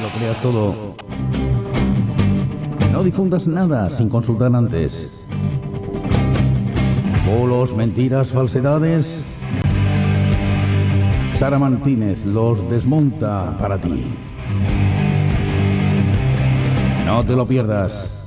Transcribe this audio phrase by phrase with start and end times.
[0.00, 0.74] lo creas todo.
[2.92, 5.10] No difundas nada sin consultar antes.
[7.26, 9.22] Bolos, mentiras, falsedades.
[11.34, 14.06] Sara Martínez los desmonta para ti.
[17.04, 18.24] No te lo pierdas.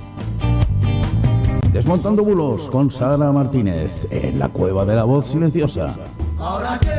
[1.73, 5.95] Desmontando bulos con Sara Martínez en la cueva de la voz silenciosa.
[6.39, 6.98] Ahora que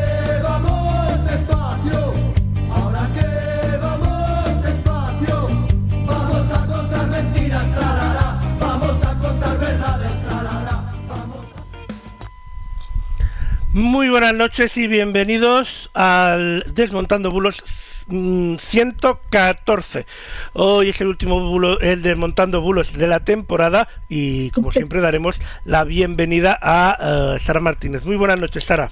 [13.80, 17.64] Muy buenas noches y bienvenidos al Desmontando Bulos
[18.08, 20.04] mm, 114.
[20.52, 25.40] Hoy es el último bulo, el Desmontando Bulos de la temporada y como siempre daremos
[25.64, 28.04] la bienvenida a eh, Sara Martínez.
[28.04, 28.90] Muy buenas noches, Sara.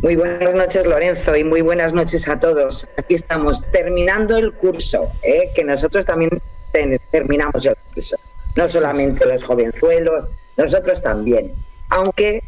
[0.00, 2.88] Muy buenas noches, Lorenzo, y muy buenas noches a todos.
[2.96, 5.50] Aquí estamos terminando el curso, ¿eh?
[5.54, 6.30] que nosotros también
[6.72, 8.16] ten- terminamos el curso.
[8.56, 11.52] No solamente los jovenzuelos, nosotros también.
[11.90, 12.42] Aunque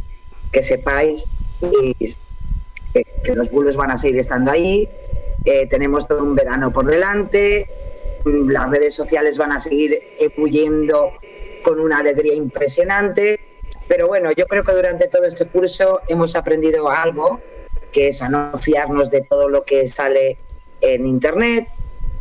[0.53, 1.27] que sepáis
[1.61, 4.89] eh, que los bulos van a seguir estando ahí,
[5.45, 7.69] eh, tenemos todo un verano por delante,
[8.25, 11.13] mm, las redes sociales van a seguir ebulliendo
[11.63, 13.41] con una alegría impresionante.
[13.87, 17.41] Pero bueno, yo creo que durante todo este curso hemos aprendido algo,
[17.93, 20.39] que es a no fiarnos de todo lo que sale
[20.81, 21.69] en Internet,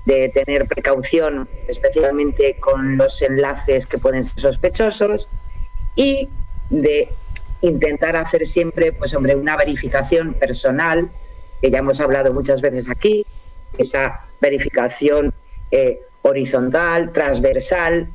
[0.05, 5.28] de tener precaución, especialmente con los enlaces que pueden ser sospechosos,
[5.95, 6.30] y
[6.70, 7.09] de
[7.61, 11.09] intentar hacer siempre, pues hombre, una verificación personal,
[11.61, 13.25] que ya hemos hablado muchas veces aquí,
[13.77, 15.33] esa verificación
[15.72, 18.09] eh, horizontal, transversal,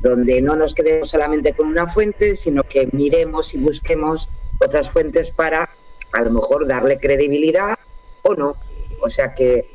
[0.00, 4.28] donde no nos quedemos solamente con una fuente, sino que miremos y busquemos
[4.60, 5.70] otras fuentes para
[6.12, 7.78] a lo mejor darle credibilidad
[8.22, 8.56] o no.
[9.00, 9.70] O sea que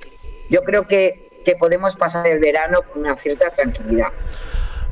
[0.50, 4.09] yo creo que, que podemos pasar el verano con una cierta tranquilidad.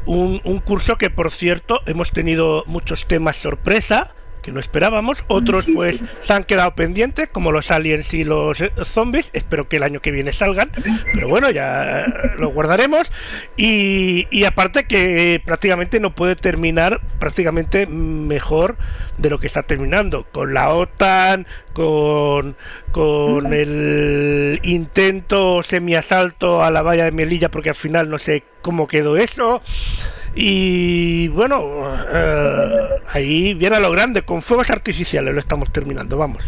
[0.05, 4.15] Un, un curso que, por cierto, hemos tenido muchos temas sorpresa
[4.47, 6.05] que no esperábamos, otros Sí, pues sí.
[6.13, 9.99] se han quedado pendientes, como los aliens y los eh, zombies, espero que el año
[9.99, 10.71] que viene salgan,
[11.13, 12.05] pero bueno, ya eh,
[12.37, 13.11] lo guardaremos,
[13.57, 18.77] y, y aparte que prácticamente no puede terminar prácticamente mejor
[19.17, 22.55] de lo que está terminando, con la OTAN, con,
[22.93, 28.87] con el intento semiasalto a la valla de Melilla, porque al final no sé cómo
[28.87, 29.61] quedó eso,
[30.39, 31.83] y bueno,
[32.13, 36.43] eh, ahí viene a lo grande, con fuegos artificiales lo estamos terminando, vamos.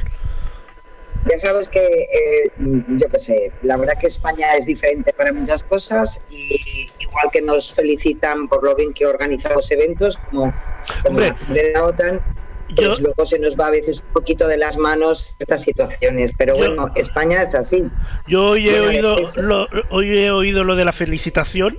[1.25, 5.63] Ya sabes que, eh, yo qué sé, la verdad que España es diferente para muchas
[5.63, 10.53] cosas y igual que nos felicitan por lo bien que organizamos eventos como,
[11.03, 12.21] como Hombre, la cumbre de la OTAN,
[12.75, 16.31] pues yo- luego se nos va a veces un poquito de las manos ciertas situaciones.
[16.37, 17.83] Pero Yo- bueno, España es así.
[18.27, 21.77] Yo hoy he oído lo, hoy he oído lo de la felicitación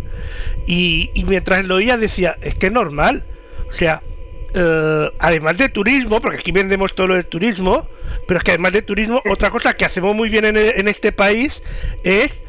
[0.67, 3.25] y, y mientras lo oía decía, es que es normal.
[3.69, 4.03] O sea,
[4.53, 7.87] eh, además de turismo, porque aquí vendemos todo lo del turismo,
[8.27, 11.13] pero es que además de turismo, otra cosa que hacemos muy bien en, en este
[11.13, 11.63] país
[12.03, 12.43] es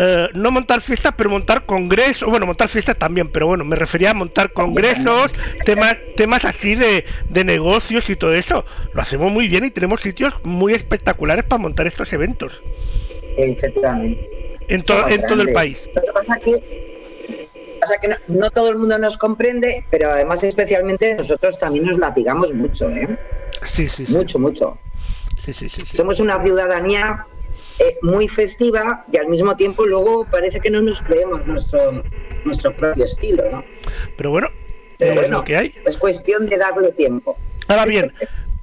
[0.00, 4.12] eh, no montar fiestas, pero montar congresos, bueno, montar fiestas también, pero bueno, me refería
[4.12, 5.32] a montar congresos,
[5.64, 8.64] temas, temas así de, de negocios y todo eso.
[8.94, 12.62] Lo hacemos muy bien y tenemos sitios muy espectaculares para montar estos eventos
[13.36, 14.56] Efectivamente.
[14.68, 15.88] en, to- Somos en todo el país.
[15.94, 20.42] Lo que pasa que, pasa que no, no todo el mundo nos comprende, pero además
[20.42, 23.18] especialmente nosotros también nos latigamos mucho, ¿eh?
[23.62, 24.12] Sí, sí, sí.
[24.16, 24.78] Mucho, mucho.
[25.38, 25.96] Sí, sí, sí, sí.
[25.96, 27.26] Somos una ciudadanía
[27.78, 32.02] eh, muy festiva y al mismo tiempo luego parece que no nos creemos nuestro,
[32.44, 33.64] nuestro propio estilo, ¿no?
[34.16, 34.48] Pero bueno,
[34.98, 35.74] Pero es bueno, lo que hay.
[35.84, 37.36] es cuestión de darle tiempo.
[37.68, 38.12] Ahora bien,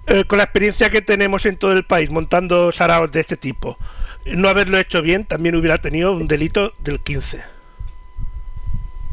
[0.08, 3.78] eh, con la experiencia que tenemos en todo el país montando saraos de este tipo,
[4.26, 7.40] no haberlo hecho bien también hubiera tenido un delito del 15.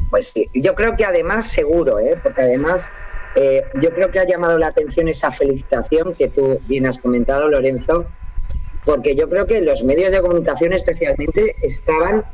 [0.09, 2.19] Pues sí, yo creo que además seguro, ¿eh?
[2.21, 2.91] porque además
[3.35, 7.47] eh, yo creo que ha llamado la atención esa felicitación que tú bien has comentado,
[7.47, 8.05] Lorenzo,
[8.85, 12.25] porque yo creo que los medios de comunicación especialmente estaban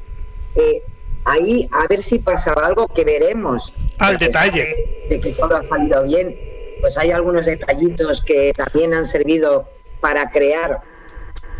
[0.55, 0.81] eh,
[1.25, 3.73] ahí a ver si pasaba algo que veremos.
[3.99, 4.63] Al detalle.
[5.09, 6.37] De, de que todo ha salido bien,
[6.81, 9.67] pues hay algunos detallitos que también han servido
[9.99, 10.81] para crear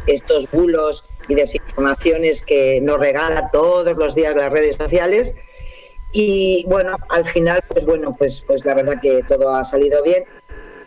[0.07, 5.35] estos bulos y desinformaciones que nos regala todos los días las redes sociales.
[6.11, 10.23] Y bueno, al final, pues bueno, pues, pues la verdad que todo ha salido bien.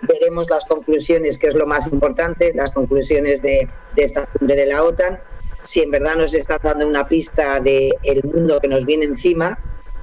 [0.03, 4.67] Veremos las conclusiones, que es lo más importante, las conclusiones de, de esta cumbre de
[4.67, 5.19] la OTAN.
[5.63, 9.59] Si en verdad nos está dando una pista del el mundo que nos viene encima,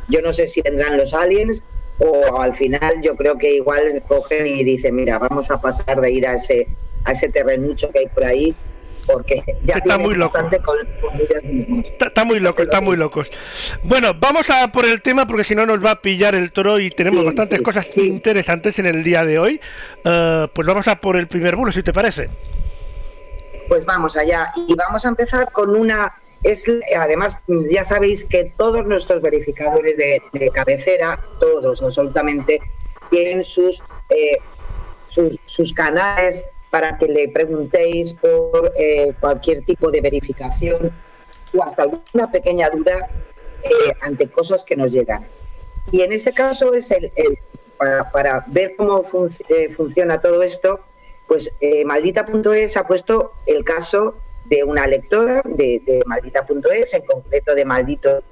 [0.08, 1.64] yo no sé si vendrán los aliens
[2.00, 6.12] o al final yo creo que igual cogen y dicen, mira, vamos a pasar de
[6.12, 6.68] ir a ese,
[7.04, 8.56] a ese terrenucho que hay por ahí
[9.12, 10.34] porque ya Está tienen muy loco.
[10.34, 11.86] bastante con, con ellos mismos.
[11.90, 13.30] Está, está muy loco, está muy locos.
[13.84, 16.80] Bueno, vamos a por el tema porque si no nos va a pillar el toro
[16.80, 18.08] y tenemos Sí, bastantes sí, cosas sí.
[18.08, 19.62] interesantes en el día de hoy.
[20.04, 22.30] Eh, pues vamos a por el primer bulo, si te parece.
[23.68, 26.14] Pues vamos allá y vamos a empezar con una.
[26.42, 26.66] Es
[26.98, 32.62] además ya sabéis que todos nuestros verificadores de, de cabecera, todos absolutamente,
[33.10, 34.38] tienen sus, eh,
[35.08, 40.92] sus sus canales para que le preguntéis por eh, cualquier tipo de verificación
[41.56, 43.10] o hasta alguna pequeña duda
[43.64, 45.28] eh, ante cosas que nos llegan.
[45.92, 47.12] Y en este caso es el,
[48.12, 49.02] para, ver cómo
[49.50, 50.82] eh, funciona todo esto,
[51.28, 51.52] pues
[51.86, 54.16] maldita.es ha puesto el caso
[54.46, 58.24] de una lectora de, maldita.es, en concreto de maldito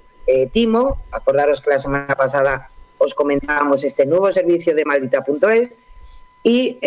[0.51, 1.04] Timo.
[1.12, 5.78] Acordaros que la semana pasada os comentábamos este nuevo servicio de maldita.es
[6.44, 6.80] y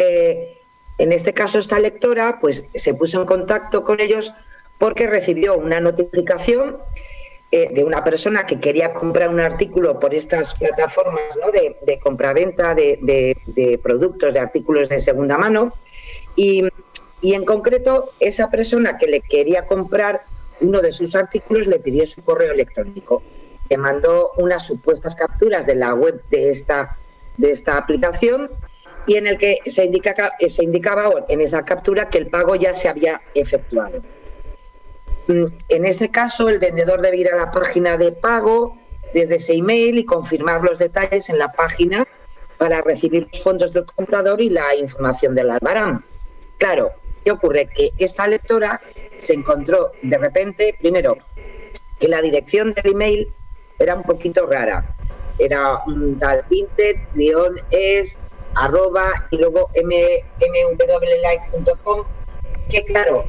[1.01, 4.35] en este caso esta lectora pues se puso en contacto con ellos
[4.79, 6.77] porque recibió una notificación
[7.51, 12.75] eh, de una persona que quería comprar un artículo por estas plataformas de, de compraventa
[12.75, 15.75] de productos, de artículos de segunda mano.
[16.37, 16.69] Y,
[17.23, 20.23] y en concreto, esa persona que le quería comprar
[20.61, 23.23] uno de sus artículos le pidió su correo electrónico.
[23.69, 26.97] Le mandó unas supuestas capturas de la web de esta,
[27.37, 28.51] de esta aplicación
[29.07, 32.75] y en el que se, indica, se indicaba en esa captura que el pago ya
[32.75, 34.03] se había efectuado.
[35.27, 38.77] Mm, En este caso, el vendedor debe ir a la página de pago
[39.15, 42.07] desde ese email y confirmar los detalles en la página
[42.59, 46.05] para recibir los fondos del comprador y la información del albarán.
[46.59, 46.93] Claro,
[47.25, 47.69] ¿qué ocurre?
[47.69, 48.81] Que esta lectora
[49.17, 51.17] se encontró de repente, primero,
[51.99, 53.33] que la dirección del email
[53.79, 54.95] era un poquito rara.
[55.39, 58.19] Era un tal Vinted, guion es,
[58.55, 62.05] arroba y luego m- mwlight.com,
[62.69, 63.25] que claro,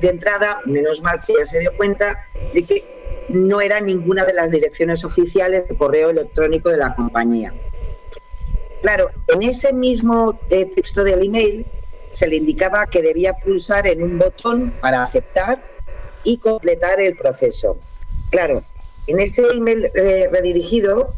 [0.00, 2.18] de entrada, menos mal que ya se dio cuenta
[2.52, 2.84] de que
[3.28, 7.54] no era ninguna de las direcciones oficiales de correo electrónico de la compañía.
[8.82, 11.64] Claro, en ese mismo eh, texto del email
[12.10, 15.62] se le indicaba que debía pulsar en un botón para aceptar
[16.24, 17.78] y completar el proceso.
[18.30, 18.64] Claro,
[19.06, 21.14] en ese email eh, redirigido,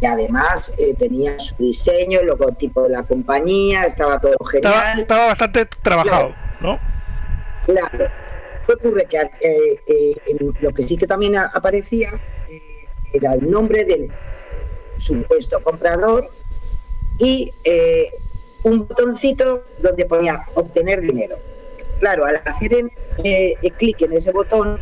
[0.00, 4.98] y además eh, tenía su diseño, el logotipo de la compañía, estaba todo genial.
[5.00, 6.78] estaba bastante trabajado, ¿no?
[7.66, 8.08] Claro.
[8.66, 9.06] ¿Qué ocurre?
[9.06, 10.14] Que eh, eh,
[10.60, 12.10] lo que sí que también a- aparecía
[13.12, 14.10] era el nombre del
[14.98, 16.30] supuesto comprador
[17.18, 18.12] y eh,
[18.64, 21.38] un botoncito donde ponía obtener dinero.
[22.00, 22.84] Claro, al hacer
[23.76, 24.78] clic en ese botón,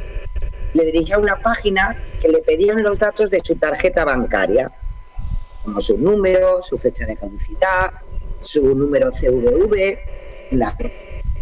[0.75, 4.71] le dirigía a una página que le pedían los datos de su tarjeta bancaria,
[5.67, 7.91] como su número, su fecha de caducidad,
[8.39, 9.99] su número CVV,
[10.53, 10.75] la,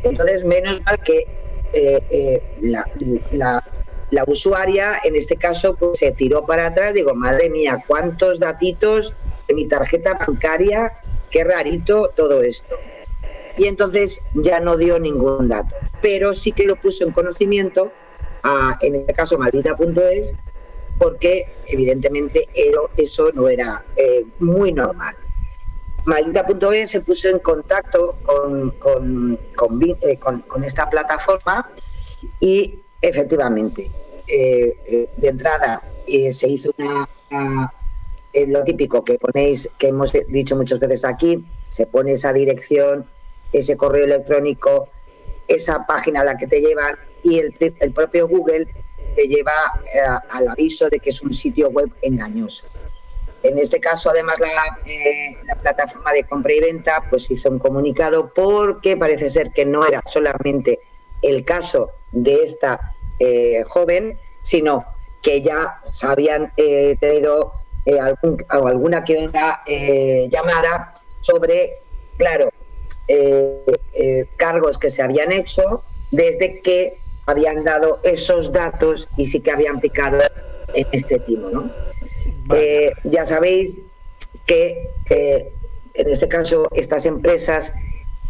[0.05, 1.27] entonces, menos mal que
[1.73, 2.43] eh, eh,
[3.31, 6.95] la, usuaria, en este caso, pues se tiró para atrás.
[6.95, 9.15] Digo, madre mía, cuántos datitos
[9.49, 10.93] de mi tarjeta bancaria,
[11.31, 12.77] qué rarito todo esto.
[13.57, 17.93] Y entonces ya no dio ningún dato, pero sí que lo puso en conocimiento,
[18.43, 20.35] a, en este caso, maldita.es,
[20.99, 22.49] porque evidentemente
[22.97, 25.17] eso no era eh, muy normal.
[26.07, 30.19] Maldita.es se puso en contacto con, con, con eh,
[30.67, 31.71] esta plataforma
[32.41, 33.91] y efectivamente,
[34.27, 35.83] eh, de entrada
[36.33, 37.73] se hizo una, una-
[38.49, 43.07] lo típico que ponéis, que hemos dicho muchas veces aquí, se pone esa dirección,
[43.53, 44.89] ese correo electrónico,
[45.47, 48.67] esa página a la que te llevan y el propio Google
[49.15, 49.53] te lleva
[49.95, 52.67] eh, al aviso de que es un sitio web engañoso.
[53.43, 54.49] En este caso, además, la,
[54.87, 59.65] eh, la plataforma de compra y venta pues hizo un comunicado porque parece ser que
[59.67, 60.81] no era solamente
[61.21, 62.81] el caso de esta
[63.19, 64.85] eh, joven, sino
[65.23, 67.53] que ya habían tenido
[68.01, 71.79] algún- alguna que otra llamada sobre,
[72.19, 72.51] claro,
[74.37, 79.81] cargos que se habían hecho desde que habían dado esos datos y sí que habían
[79.81, 80.21] picado
[80.75, 81.71] en este timo, ¿no?
[82.47, 82.87] Vale.
[82.87, 83.83] Eh, ya sabéis
[84.47, 85.53] que eh,
[85.95, 87.73] en este caso estas empresas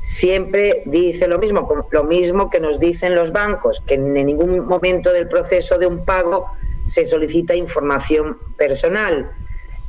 [0.01, 5.13] siempre dicen lo mismo, lo mismo que nos dicen los bancos, que en ningún momento
[5.13, 6.47] del proceso de un pago
[6.85, 9.31] se solicita información personal.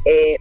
[0.05, 0.37] Eh,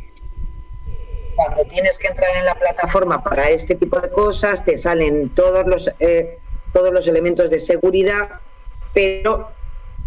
[1.34, 5.66] cuando tienes que entrar en la plataforma para este tipo de cosas, te salen todos
[5.66, 6.38] los, eh,
[6.72, 8.28] todos los elementos de seguridad,
[8.94, 9.50] pero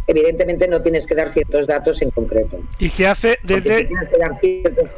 [0.07, 2.57] evidentemente no tienes que dar ciertos datos en concreto.
[2.79, 4.89] Y se hace Porque si desde, tienes que dar ciertos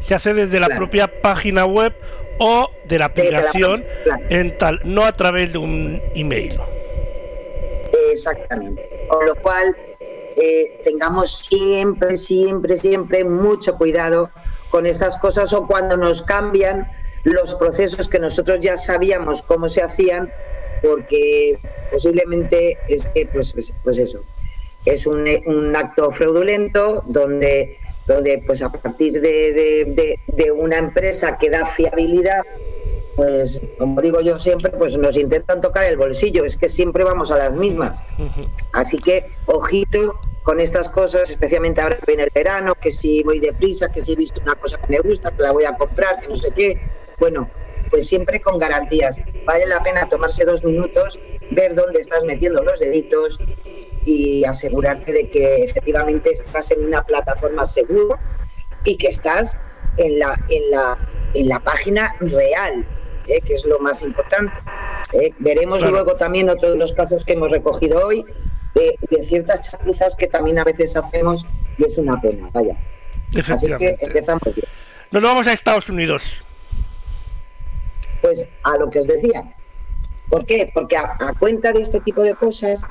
[0.00, 1.92] se hace desde la propia página web
[2.38, 4.22] o de la Desde la- aplicación claro.
[4.28, 6.58] en tal, no a través de un email.
[8.12, 8.82] Exactamente.
[9.08, 9.74] Con lo cual,
[10.36, 14.30] eh, tengamos siempre, siempre, siempre mucho cuidado
[14.70, 16.88] con estas cosas o cuando nos cambian
[17.22, 20.30] los procesos que nosotros ya sabíamos cómo se hacían,
[20.82, 21.58] porque
[21.90, 24.20] posiblemente es que, pues, pues, pues eso,
[24.84, 29.54] es un, un, acto fraudulento donde, donde pues a partir de,
[29.94, 32.42] de, de, una empresa que da fiabilidad,
[33.16, 37.30] pues como digo yo siempre, pues nos intentan tocar el bolsillo, es que siempre vamos
[37.30, 38.04] a las mismas.
[38.72, 43.40] Así que ojito con estas cosas, especialmente ahora que viene el verano, que si voy
[43.40, 46.20] deprisa, que si he visto una cosa que me gusta, que la voy a comprar,
[46.20, 46.78] que no sé qué.
[47.18, 47.48] Bueno,
[47.90, 49.20] pues siempre con garantías.
[49.44, 51.18] Vale la pena tomarse dos minutos,
[51.50, 53.38] ver dónde estás metiendo los deditos
[54.04, 58.18] y asegurarte de que efectivamente estás en una plataforma segura
[58.84, 59.58] y que estás
[59.96, 60.98] en la, en la,
[61.34, 62.86] en la página real,
[63.26, 63.40] ¿eh?
[63.40, 64.54] que es lo más importante.
[65.12, 65.32] ¿eh?
[65.38, 65.92] Veremos claro.
[65.92, 68.24] luego también otro de los casos que hemos recogido hoy,
[68.74, 71.46] de, de, ciertas chapuzas que también a veces hacemos
[71.78, 72.76] y es una pena, vaya.
[73.48, 74.66] Así que empezamos bien.
[75.10, 76.44] Nos vamos a Estados Unidos.
[78.24, 79.54] Pues a lo que os decía.
[80.30, 80.70] ¿Por qué?
[80.72, 82.86] Porque a, cuenta de este tipo de cosas,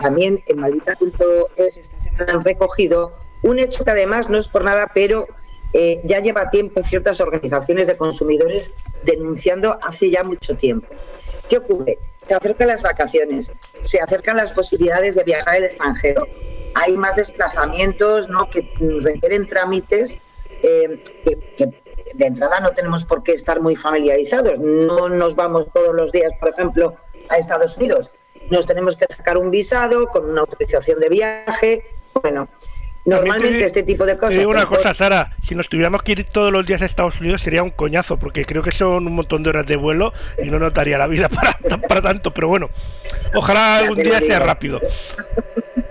[0.00, 4.90] también en maldita.es esta semana han recogido un hecho que además no es por nada,
[4.94, 5.28] pero
[5.74, 8.72] eh, ya lleva tiempo ciertas organizaciones de consumidores
[9.04, 10.88] denunciando hace ya mucho tiempo.
[11.50, 11.98] ¿Qué ocurre?
[12.22, 13.52] Se acercan las vacaciones,
[13.82, 16.26] se acercan las posibilidades de viajar al extranjero,
[16.74, 18.48] hay más desplazamientos ¿no?
[18.48, 20.16] que requieren trámites
[20.62, 21.04] eh,
[21.58, 21.74] que,
[22.14, 24.58] de entrada no tenemos por qué estar muy familiarizados.
[24.58, 26.96] No nos vamos todos los días, por ejemplo,
[27.28, 28.10] a Estados Unidos.
[28.50, 31.84] Nos tenemos que sacar un visado con una autorización de viaje.
[32.14, 32.48] Bueno,
[33.04, 34.30] normalmente te, este tipo de cosas.
[34.30, 37.20] Te digo una cosa, Sara, si nos tuviéramos que ir todos los días a Estados
[37.20, 40.12] Unidos sería un coñazo, porque creo que son un montón de horas de vuelo
[40.42, 42.70] y no notaría la vida para, para tanto, pero bueno,
[43.34, 44.78] ojalá algún día sea rápido.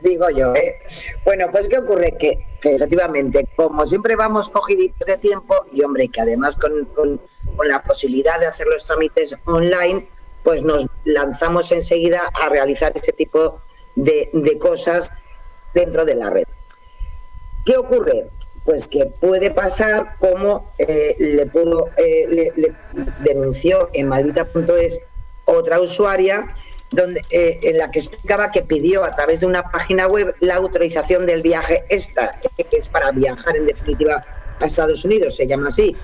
[0.00, 0.80] digo yo, ¿eh?
[1.24, 2.16] Bueno, pues ¿qué ocurre?
[2.18, 7.20] Que, efectivamente, como siempre vamos cogiditos de tiempo y hombre, que además con, con,
[7.64, 10.08] la posibilidad de hacer los trámites online,
[10.42, 13.60] pues nos lanzamos enseguida a realizar ese tipo
[13.96, 15.10] de, de cosas
[15.74, 16.44] dentro de la red.
[17.66, 18.28] ¿Qué ocurre?
[18.64, 22.74] Pues que puede pasar como eh, le, pudo, eh, le, le,
[23.20, 25.00] denunció en maldita.es
[25.44, 26.46] otra usuaria
[26.90, 30.56] donde, eh, en la que explicaba que pidió a través de una página web la
[30.56, 34.24] autorización del viaje esta, que es para viajar en definitiva
[34.58, 35.96] a Estados Unidos, se llama así.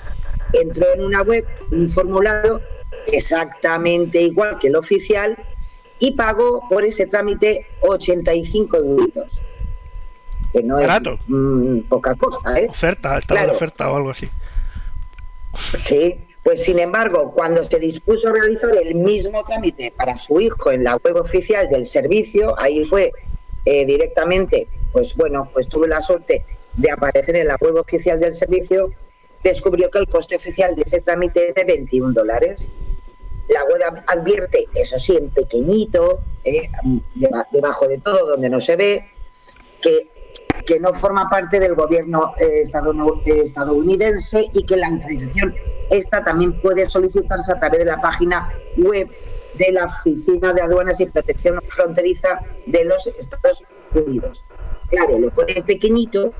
[0.52, 2.60] Entró en una web, un formulario
[3.08, 5.36] exactamente igual que el oficial
[5.98, 9.42] y pagó por ese trámite 85 euros
[10.52, 11.14] que no Barato.
[11.14, 12.66] es mmm, poca cosa, ¿eh?
[12.68, 13.56] Oferta, estaba claro.
[13.56, 14.28] oferta o algo así.
[15.74, 20.70] Sí, pues sin embargo, cuando se dispuso a realizar el mismo trámite para su hijo
[20.70, 23.10] en la web oficial del servicio, ahí fue
[23.64, 26.44] eh, directamente, pues bueno, pues tuve la suerte
[26.76, 28.92] de aparecer en la web oficial del servicio,
[29.42, 32.70] descubrió que el coste oficial de ese trámite es de 21 dólares.
[33.48, 36.70] La web advierte, eso sí, en pequeñito, eh,
[37.50, 39.10] debajo de todo, donde no se ve,
[39.82, 40.10] que
[40.64, 45.54] que no forma parte del gobierno eh, estadounidense y que la autorización
[45.90, 49.08] esta también puede solicitarse a través de la página web
[49.54, 54.44] de la Oficina de Aduanas y Protección Fronteriza de los Estados Unidos.
[54.88, 56.32] Claro, lo pone pequeñito,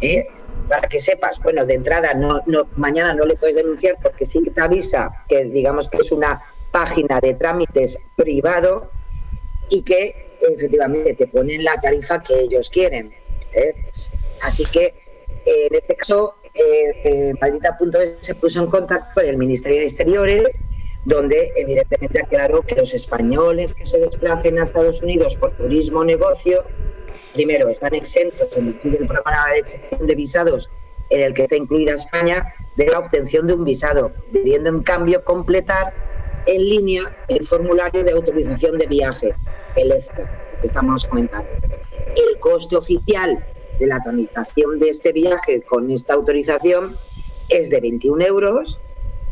[0.00, 0.26] ¿eh?
[0.68, 2.42] para que sepas, bueno, de entrada no,
[2.76, 6.42] mañana no le puedes denunciar porque sí te avisa que digamos que es una
[6.72, 8.90] página de trámites privado
[9.68, 13.14] y que efectivamente te ponen la tarifa que ellos quieren.
[13.52, 13.74] ¿Eh?
[14.42, 14.94] Así que
[15.44, 19.84] eh, en este caso, eh, eh Maldita.es se puso en contacto con el Ministerio de
[19.84, 20.52] Exteriores,
[21.04, 26.04] donde evidentemente aclaró que los españoles que se desplacen a Estados Unidos por turismo o
[26.04, 26.64] negocio,
[27.32, 30.70] primero están exentos en el programa de excepción de visados
[31.10, 35.24] en el que está incluida España, de la obtención de un visado, debiendo en cambio
[35.24, 35.94] completar
[36.46, 39.34] en línea el formulario de autorización de viaje,
[39.76, 41.48] el ESTA, que estamos comentando.
[42.14, 43.44] El coste oficial
[43.78, 46.96] de la tramitación de este viaje con esta autorización
[47.48, 48.80] es de 21 euros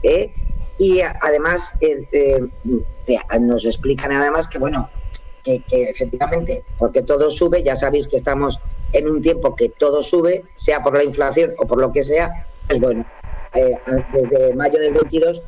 [0.03, 0.33] ¿eh?
[0.79, 4.91] y además eh, eh, nos explican además que bueno
[5.43, 8.61] que, que, efectivamente porque todo sube ya sabéis que estamos
[8.93, 12.47] en un tiempo que todo sube sea por la inflación o por lo que sea
[12.67, 13.05] pues bueno
[14.13, 15.43] desde mayo del 22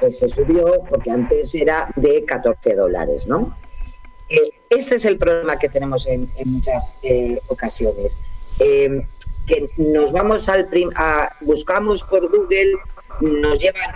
[0.00, 3.56] pues se subió porque antes era de 14 dólares no
[4.30, 8.16] eh, este es el problema que tenemos en, muchas eh, ocasiones.
[8.60, 9.04] Eh,
[9.46, 10.90] que nos vamos al prim
[11.40, 12.74] buscamos por Google,
[13.20, 13.90] nos llevan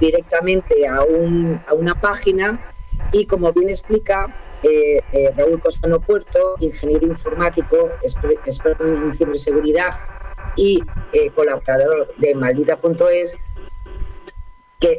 [0.00, 2.60] directamente a, un, a una página
[3.12, 5.02] Y como bien explica eh,
[5.36, 9.98] Raúl Costano Puerto, ingeniero informático, experto en ciberseguridad
[10.56, 10.82] y
[11.34, 13.36] colaborador de maldita.es,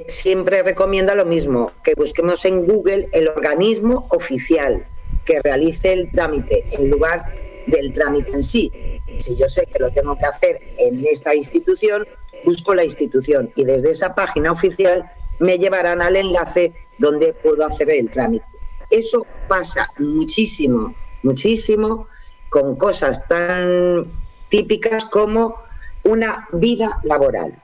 [0.08, 4.86] siempre recomienda lo mismo, que busquemos en Google el organismo oficial
[5.26, 7.36] que realice el trámite en lugar
[7.68, 8.72] del trámite en sí.
[9.20, 12.08] Si yo sé que lo tengo que hacer en esta institución,
[12.46, 17.90] busco la institución y desde esa página oficial me llevarán al enlace donde puedo hacer
[17.90, 18.46] el trámite.
[18.90, 22.08] Eso pasa muchísimo, muchísimo
[22.50, 24.06] con cosas tan
[24.50, 25.56] típicas como
[26.04, 27.62] una vida laboral,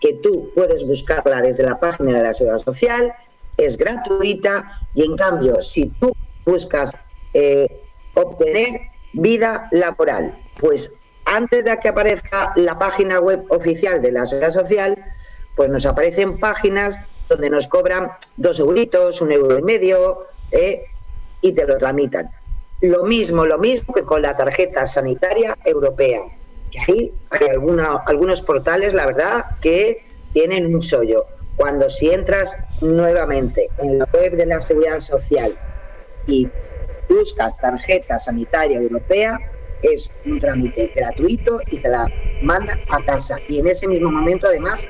[0.00, 3.12] que tú puedes buscarla desde la página de la Seguridad Social,
[3.56, 6.12] es gratuita y en cambio si tú
[6.44, 6.94] buscas
[7.34, 7.82] eh,
[8.14, 8.80] obtener
[9.12, 15.04] vida laboral, pues antes de que aparezca la página web oficial de la Seguridad Social,
[15.56, 20.84] pues nos aparecen páginas donde nos cobran dos euritos, un euro y medio, ¿eh?
[21.42, 22.30] y te lo tramitan.
[22.80, 26.22] Lo mismo, lo mismo que con la tarjeta sanitaria europea.
[26.70, 31.26] Que ahí hay alguna, algunos portales, la verdad, que tienen un sollo.
[31.56, 35.58] Cuando si entras nuevamente en la web de la Seguridad Social
[36.26, 36.48] y
[37.08, 39.38] buscas tarjeta sanitaria europea,
[39.82, 42.06] es un trámite gratuito y te la
[42.42, 43.38] mandan a casa.
[43.48, 44.86] Y en ese mismo momento, además,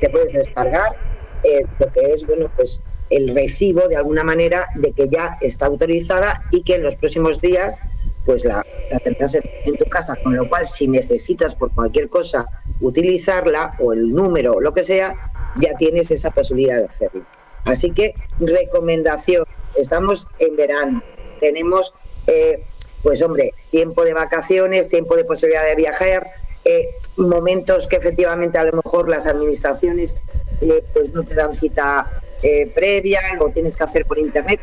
[0.00, 0.96] te puedes descargar
[1.42, 5.66] eh, lo que es, bueno, pues el recibo de alguna manera de que ya está
[5.66, 7.78] autorizada y que en los próximos días
[8.24, 8.64] pues la,
[9.02, 12.46] tendrás en, tu casa, con lo cual si necesitas por cualquier cosa
[12.80, 17.24] utilizarla o el número lo que sea, ya tienes esa posibilidad de hacerlo.
[17.64, 21.02] Así que recomendación, estamos en verano,
[21.40, 21.94] tenemos
[22.26, 22.64] eh,
[23.02, 26.30] pues hombre, tiempo de vacaciones, tiempo de posibilidad de viajar,
[26.64, 30.22] eh, momentos que efectivamente a lo mejor las administraciones
[30.62, 34.60] eh, pues no te dan cita eh, previa, lo tienes que hacer por internet.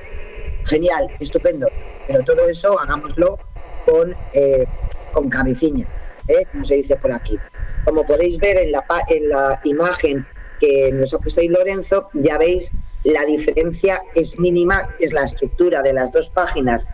[0.63, 1.68] Genial, estupendo.
[2.08, 3.38] Pero todo eso hagámoslo
[3.86, 4.66] con, eh,
[5.12, 5.88] con cabeciña,
[6.28, 6.46] ¿eh?
[6.52, 7.38] como se dice por aquí.
[7.86, 10.26] Como podéis ver en la, en la imagen
[10.60, 12.72] que nos ha puesto ahí Lorenzo, ya veis
[13.04, 16.88] la diferencia es mínima, es la estructura de las dos páginas,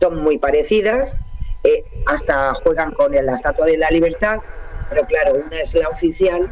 [0.00, 1.16] son muy parecidas,
[2.06, 4.38] hasta juegan con la Estatua de la Libertad,
[4.88, 6.50] pero claro, una es la oficial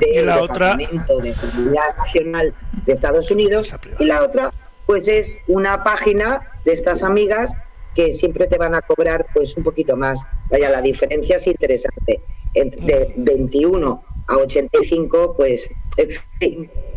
[0.00, 4.52] del Departamento de Seguridad Nacional de Estados Unidos y la otra
[4.86, 7.52] pues es una página de estas amigas
[7.98, 10.24] que siempre te van a cobrar pues un poquito más.
[10.52, 12.22] Vaya, la diferencia es interesante.
[12.54, 15.68] de 21 a 85 pues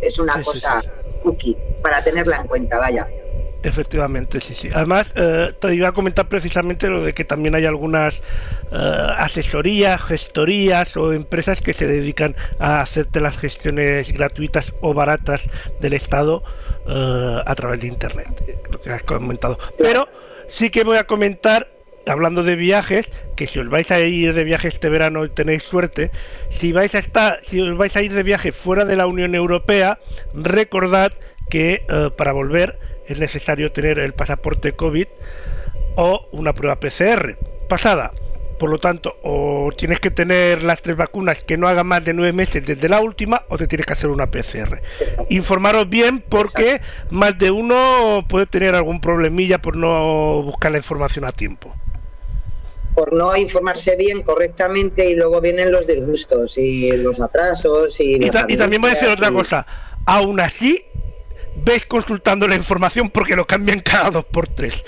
[0.03, 0.83] es una cosa
[1.23, 3.07] cookie para tenerla en cuenta, vaya.
[3.63, 4.69] Efectivamente, sí, sí.
[4.73, 8.21] Además, eh, te iba a comentar precisamente lo de que también hay algunas
[8.71, 15.49] eh, asesorías, gestorías o empresas que se dedican a hacerte las gestiones gratuitas o baratas
[15.79, 16.43] del Estado
[16.87, 18.27] eh, a través de Internet,
[18.69, 19.57] lo que has comentado.
[19.77, 20.07] Pero
[20.51, 21.67] sí que voy a comentar,
[22.05, 25.63] hablando de viajes, que si os vais a ir de viaje este verano y tenéis
[25.63, 26.11] suerte,
[26.49, 29.35] si vais a estar, si os vais a ir de viaje fuera de la Unión
[29.35, 29.99] Europea,
[30.33, 31.13] recordad
[31.49, 31.83] que
[32.17, 35.07] para volver es necesario tener el pasaporte COVID
[35.95, 37.37] o una prueba PCR
[37.67, 38.11] pasada.
[38.61, 42.13] Por lo tanto, o tienes que tener las tres vacunas que no hagan más de
[42.13, 44.83] nueve meses desde la última, o te tienes que hacer una PCR.
[45.29, 51.25] Informaros bien porque más de uno puede tener algún problemilla por no buscar la información
[51.25, 51.73] a tiempo.
[52.93, 57.99] Por no informarse bien correctamente y luego vienen los disgustos y los atrasos.
[57.99, 59.65] Y, y, y también voy a decir otra cosa.
[60.05, 60.85] Aún así,
[61.63, 64.83] ves consultando la información porque lo cambian cada dos por tres.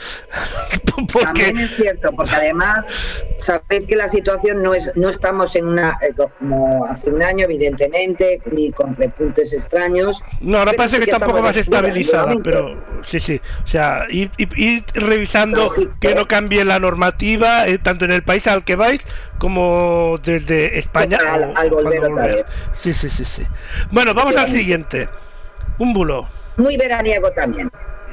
[1.22, 2.94] También es cierto, porque además
[3.38, 7.46] sabéis que la situación no es, no estamos en una eh, como hace un año,
[7.46, 10.22] evidentemente, ni con repuntes extraños.
[10.42, 13.42] No, ahora parece que está un poco más estabilizada, pero sí, sí.
[13.64, 14.32] O sea, ir,
[14.94, 19.02] revisando que no cambie la normativa, eh, tanto en el país al que vais
[19.38, 21.18] como desde España.
[21.56, 22.46] Al, volver otra vez.
[22.74, 23.46] Sí, sí, sí, sí.
[23.92, 25.10] Bueno, vamos al siguiente.
[25.80, 27.70] Un bulo muy veraniego también.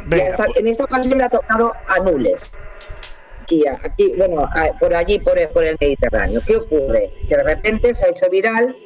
[0.09, 0.23] Pues.
[0.57, 2.51] En esta ocasión me ha tocado anules.
[3.43, 4.49] Aquí, aquí bueno,
[4.79, 6.41] por allí, por el, por el Mediterráneo.
[6.47, 7.13] ¿Qué ocurre?
[7.29, 8.77] Que de repente se ha hecho viral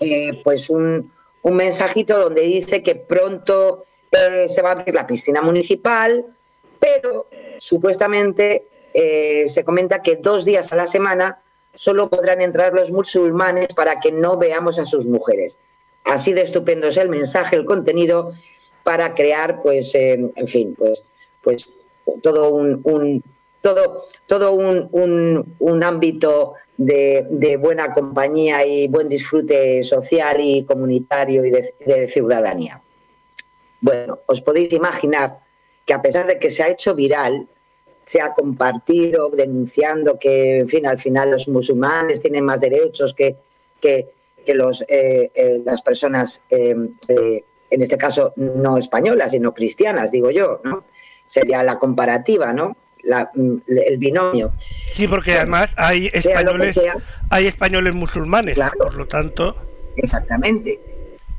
[0.00, 5.06] eh, pues un, un, mensajito donde dice que pronto eh, se va a abrir la
[5.06, 6.24] piscina municipal,
[6.78, 11.42] pero supuestamente eh, se comenta que dos días a la semana
[11.74, 15.58] solo podrán entrar los musulmanes para que no veamos a sus mujeres.
[16.04, 18.32] Así de estupendo es el mensaje, el contenido,
[18.82, 21.04] para crear, pues, en fin, pues,
[21.42, 21.68] pues
[22.22, 23.22] todo un,
[23.60, 31.50] todo, todo un, un, ámbito de, buena compañía y buen disfrute social y comunitario y
[31.50, 32.80] de, ciudadanía.
[33.80, 35.38] Bueno, os podéis imaginar
[35.84, 37.46] que a pesar de que se ha hecho viral,
[38.04, 43.36] se ha compartido denunciando que, en fin, al final los musulmanes tienen más derechos que,
[43.80, 44.08] que,
[44.54, 50.60] los, eh, eh, las personas, eh, en este caso no españolas, sino cristianas, digo yo,
[50.64, 50.84] ¿no?
[51.26, 52.76] Sería la comparativa, ¿no?
[53.34, 54.52] Mm, el binomio.
[54.92, 56.78] Sí, porque además hay españoles,
[57.30, 59.56] hay españoles musulmanes, por lo tanto.
[59.96, 60.80] Exactamente.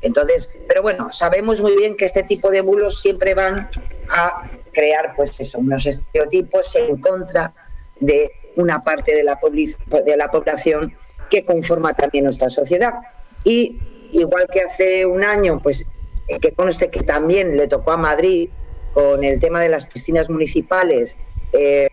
[0.00, 3.70] Entonces, pero bueno, sabemos muy bien que este tipo de bulos siempre van
[4.08, 7.52] a crear, pues eso, unos estereotipos en contra
[8.00, 9.38] de una parte de la,
[10.04, 10.94] de la población
[11.30, 12.94] que conforma también nuestra sociedad.
[13.44, 13.78] Y
[14.10, 15.86] igual que hace un año, pues
[16.40, 18.48] que conste que también le tocó a Madrid
[18.92, 21.16] con el tema de las piscinas municipales,
[21.52, 21.88] eh,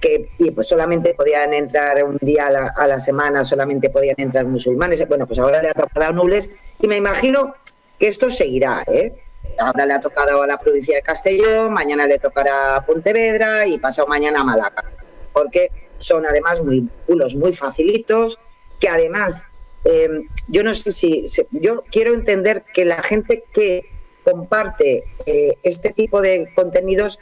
[0.00, 5.06] que y pues solamente podían entrar un día a la, semana, solamente podían entrar musulmanes.
[5.06, 7.54] Bueno, pues ahora le ha tocado a Nules y me imagino
[7.98, 8.82] que esto seguirá.
[8.86, 9.14] ¿eh?
[9.58, 13.78] Ahora le ha tocado a la provincia de Castellón, mañana le tocará a Pontevedra y
[13.78, 14.84] pasado mañana a Málaga.
[15.32, 18.38] Porque son además muy pulos muy facilitos,
[18.80, 19.46] que además,
[19.84, 23.86] em, yo no sé si, yo quiero entender que la gente que
[24.22, 27.18] comparte eh, este tipo de contenidos,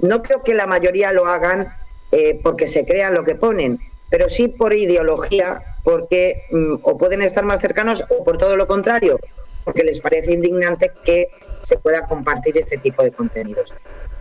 [0.00, 1.74] no creo que la mayoría lo hagan
[2.12, 7.22] eh, porque se crean lo que ponen, pero sí por ideología, porque mm, o pueden
[7.22, 9.18] estar más cercanos o por todo lo contrario,
[9.64, 11.28] porque les parece indignante que
[11.60, 13.74] se pueda compartir este tipo de contenidos.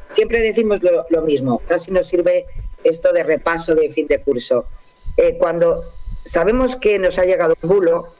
[0.08, 2.45] Siempre decimos lo, mismo, casi nos sirve
[2.84, 4.65] esto de repaso de fin de curso.
[5.15, 8.13] Eh, cuando sabemos que nos ha llegado un bulo,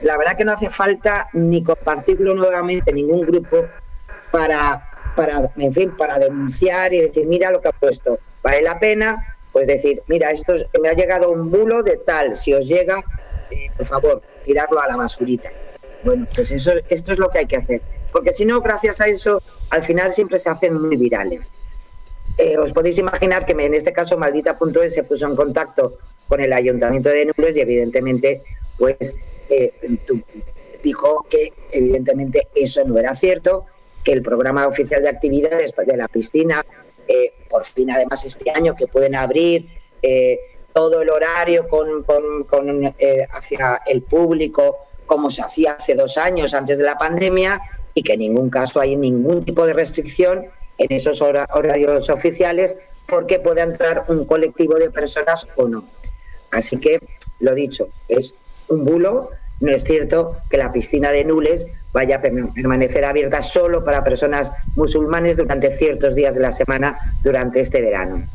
[0.00, 3.66] la verdad que no hace falta ni compartirlo nuevamente en ningún grupo
[4.30, 8.78] para, para, en fin, para denunciar y decir, mira lo que ha puesto vale la
[8.78, 13.02] pena pues decir, mira, esto me ha llegado un bulo de tal, si os llega,
[13.50, 15.50] eh, por favor, tirarlo a la basurita.
[16.04, 17.82] Bueno, pues eso, esto es lo que hay que hacer,
[18.12, 21.50] porque si no, gracias a eso, al final siempre se hacen muy virales.
[22.36, 26.52] Eh, os podéis imaginar que en este caso Maldita.es se puso en contacto con el
[26.52, 28.42] Ayuntamiento de Nules y evidentemente
[28.76, 29.14] pues
[29.48, 29.72] eh,
[30.82, 33.66] dijo que evidentemente eso no era cierto,
[34.04, 36.64] que el programa oficial de actividades de la piscina
[37.06, 39.66] eh, por fin además este año que pueden abrir
[40.02, 40.38] eh,
[40.74, 46.76] todo el horario con, eh, hacia el público como se hacía hace dos años antes
[46.76, 47.60] de la pandemia
[47.94, 53.38] y que en ningún caso hay ningún tipo de restricción en esos horarios oficiales porque
[53.38, 55.84] pueda entrar un colectivo de personas o no.
[56.50, 57.00] Así que,
[57.40, 58.34] lo dicho, es
[58.68, 59.30] un bulo
[59.60, 64.52] no es cierto que la piscina de Nules vaya a permanecer abierta solo para personas
[64.76, 68.26] musulmanes durante ciertos días de la semana durante este verano.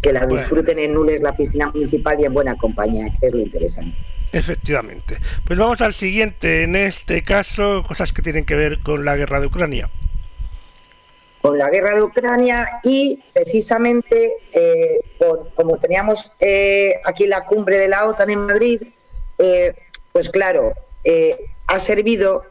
[0.00, 3.40] Que la disfruten en Nules, la piscina municipal y en buena compañía, que es lo
[3.40, 3.96] interesante.
[4.32, 5.18] Efectivamente.
[5.44, 9.40] Pues vamos al siguiente, en este caso, cosas que tienen que ver con la guerra
[9.40, 9.90] de Ucrania.
[11.42, 15.00] Con la guerra de Ucrania y precisamente, eh,
[15.54, 18.82] como teníamos eh, aquí la cumbre de la OTAN en Madrid,
[19.38, 19.74] eh,
[20.12, 22.44] pues claro, eh, ha servido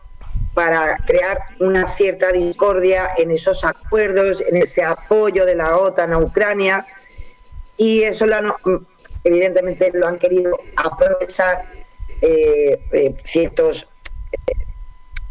[0.56, 6.18] para crear una cierta discordia en esos acuerdos, en ese apoyo de la OTAN a
[6.18, 6.88] Ucrania,
[7.78, 8.58] y eso lo
[9.24, 11.66] evidentemente lo han querido aprovechar
[13.24, 13.88] ciertos,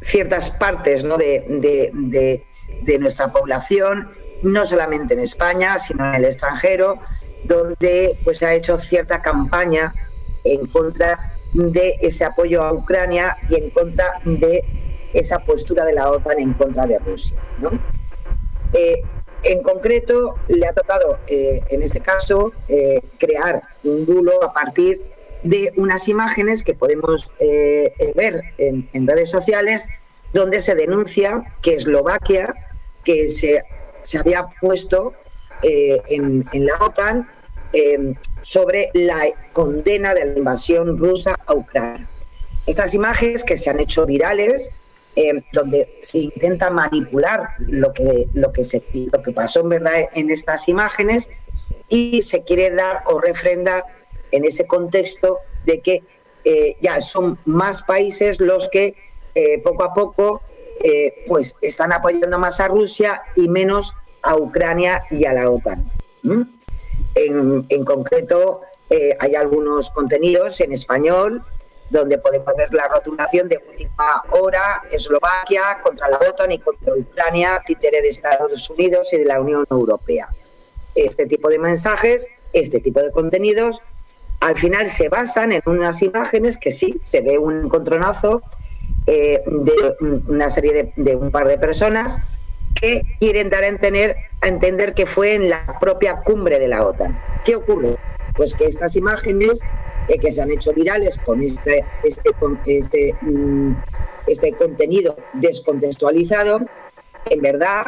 [0.03, 2.48] ciertas partes de, de
[2.99, 4.11] nuestra población,
[4.43, 6.99] no solamente en España, sino en el extranjero,
[7.45, 9.95] donde pues se ha hecho cierta campaña
[10.45, 14.65] en contra de ese apoyo a Ucrania y en contra de
[15.13, 17.39] esa postura de la OTAN en contra de Rusia.
[18.73, 19.03] Eh,
[19.45, 25.03] en concreto, le ha tocado, eh, en este caso, eh, crear un bulo a partir
[25.45, 29.87] de unas imágenes que podemos ver en, redes sociales,
[30.33, 32.55] donde se denuncia que Eslovaquia,
[33.09, 33.63] que se,
[34.03, 35.15] se había puesto
[35.63, 37.27] en, en la OTAN,
[37.73, 42.09] Em, sobre la condena de la invasión rusa a Ucrania.
[42.65, 44.73] Estas imágenes que se han hecho virales,
[45.15, 49.93] em, donde se intenta manipular lo que, lo, que se, lo que pasó en verdad
[50.15, 51.29] en estas imágenes
[51.91, 53.85] y se quiere dar o refrendar
[54.31, 56.03] en ese contexto de que
[56.45, 58.95] eh, ya son más países los que
[59.35, 60.41] eh, poco a poco
[60.83, 65.91] eh, pues están apoyando más a Rusia y menos a Ucrania y a la OTAN.
[67.15, 68.61] En, concreto,
[68.91, 71.43] eh, hay algunos contenidos en español
[71.91, 77.63] donde podemos ver la rotulación de última hora, Eslovaquia contra la OTAN y contra Ucrania,
[77.67, 80.29] títere de Estados Unidos y de la Unión Europea.
[80.95, 83.83] Este tipo de mensajes, este tipo de contenidos,
[84.41, 88.43] al final se basan en unas imágenes que sí, se ve un encontronazo
[89.07, 89.97] eh, de
[90.29, 92.19] una serie de, un par de personas
[92.81, 96.87] que quieren dar a entender, a entender que fue en la propia cumbre de la
[96.87, 97.19] OTAN.
[97.45, 97.97] ¿Qué ocurre?
[98.37, 99.61] Pues que estas imágenes
[100.09, 102.31] eh, que se han hecho virales con este, este,
[102.67, 103.73] este, mm,
[104.27, 106.61] este contenido descontextualizado,
[107.27, 107.87] en verdad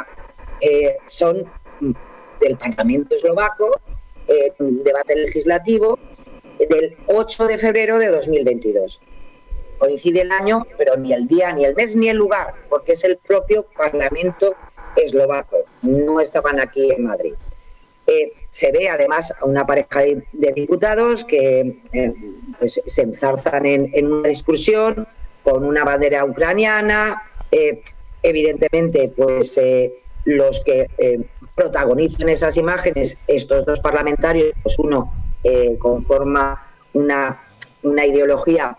[0.61, 1.45] eh, son
[2.41, 3.81] del Parlamento eslovaco,
[4.29, 5.99] eh, debate legislativo
[6.59, 9.01] del 8 de febrero de 2022.
[9.81, 13.03] Coincide el año, pero ni el día, ni el mes, ni el lugar, porque es
[13.03, 14.55] el propio Parlamento
[14.95, 15.57] eslovaco.
[15.81, 17.35] No estaban aquí en Madrid.
[18.07, 22.13] Eh, se ve además a una pareja de, diputados que eh,
[22.59, 25.07] pues, se enzarzan en, una discusión
[25.43, 27.23] con una bandera ucraniana.
[27.51, 27.83] Eh,
[28.23, 29.59] evidentemente, pues
[30.25, 30.89] los que
[31.55, 35.11] protagonizan esas imágenes, estos dos parlamentarios, pues uno
[35.79, 37.41] conforma una,
[37.83, 38.77] una ideología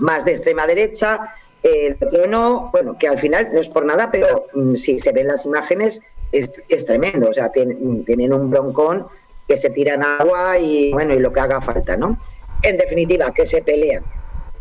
[0.00, 4.10] más de extrema derecha, el otro no, bueno, que al final no es por nada,
[4.10, 9.06] pero mm, si se ven las imágenes es, tremendo, o sea, tienen, un broncón
[9.46, 12.16] que se tiran agua y bueno, y lo que haga falta, ¿no?
[12.62, 14.04] En definitiva, que se pelean.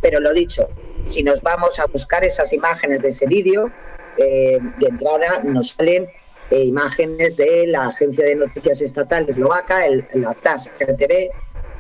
[0.01, 0.67] Pero lo dicho,
[1.03, 3.71] si nos vamos a buscar esas imágenes de ese vídeo,
[4.17, 6.09] eh, de entrada nos salen
[6.49, 11.29] eh, imágenes de la agencia de noticias estatal eslovaca, el, la TAS RTV,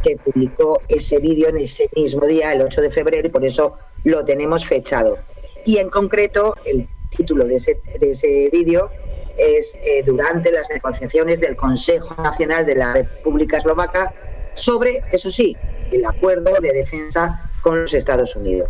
[0.01, 3.77] que publicó ese vídeo en ese mismo día, el 8 de febrero, y por eso
[4.03, 5.17] lo tenemos fechado.
[5.65, 8.89] Y en concreto, el título de ese, de ese vídeo
[9.37, 14.13] es eh, durante las negociaciones del Consejo Nacional de la República Eslovaca
[14.53, 15.55] sobre, eso sí,
[15.91, 18.69] el acuerdo de defensa con los Estados Unidos.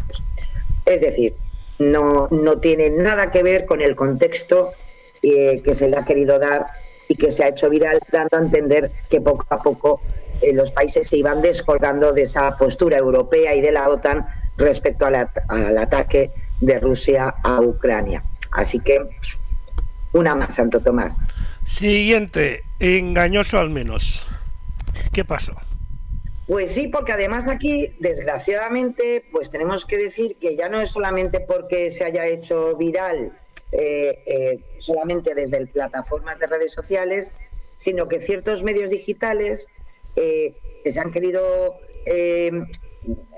[0.85, 1.35] Es decir,
[1.79, 4.73] no, no tiene nada que ver con el contexto
[5.21, 6.67] eh, que se le ha querido dar
[7.07, 10.01] y que se ha hecho viral, dando a entender que poco a poco
[10.41, 14.25] eh, los países se iban descolgando de esa postura europea y de la OTAN
[14.57, 18.23] respecto al ataque de Rusia a Ucrania.
[18.51, 19.09] Así que
[20.13, 21.17] una más, Santo Tomás.
[21.65, 24.25] Siguiente, engañoso al menos.
[25.13, 25.53] ¿Qué pasó?
[26.47, 31.39] Pues sí, porque además aquí, desgraciadamente, pues tenemos que decir que ya no es solamente
[31.41, 33.33] porque se haya hecho viral
[33.71, 37.33] eh, eh, solamente desde plataformas de redes sociales,
[37.77, 39.67] sino que ciertos medios digitales
[40.15, 42.67] eh, se han querido, en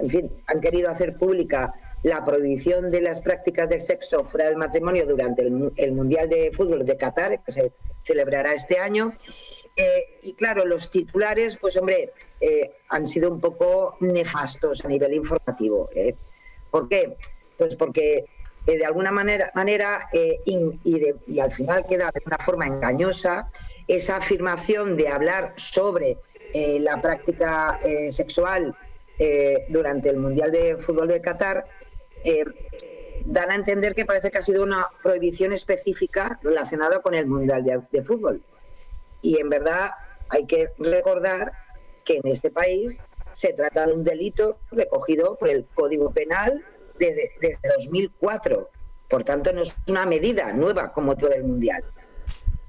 [0.07, 5.05] fin, han querido hacer pública la prohibición de las prácticas de sexo fuera del matrimonio
[5.05, 7.71] durante el, Mundial de Fútbol de Qatar, que se
[8.03, 9.13] celebrará este año.
[9.75, 15.13] Eh, y claro, los titulares, pues hombre, eh, han sido un poco nefastos a nivel
[15.13, 15.89] informativo.
[15.93, 16.15] ¿eh?
[16.71, 17.17] ¿Por qué?
[17.57, 18.25] Pues porque
[18.65, 20.07] de alguna manera, manera
[20.45, 23.51] y, al final queda de una forma engañosa
[23.87, 26.19] esa afirmación de hablar sobre
[26.53, 28.75] la práctica sexual
[29.69, 31.65] durante el Mundial de Fútbol de Qatar
[32.23, 32.45] eh,
[33.25, 37.87] dan a entender que parece que ha sido una prohibición específica relacionada con el Mundial
[37.91, 38.41] de, Fútbol.
[39.21, 39.91] Y en verdad
[40.29, 41.51] hay que recordar
[42.03, 42.99] que en este país
[43.31, 46.65] se trata de un delito recogido por el Código Penal
[46.97, 47.31] desde,
[47.77, 48.69] 2004.
[49.07, 51.83] Por tanto, no es una medida nueva como todo el Mundial.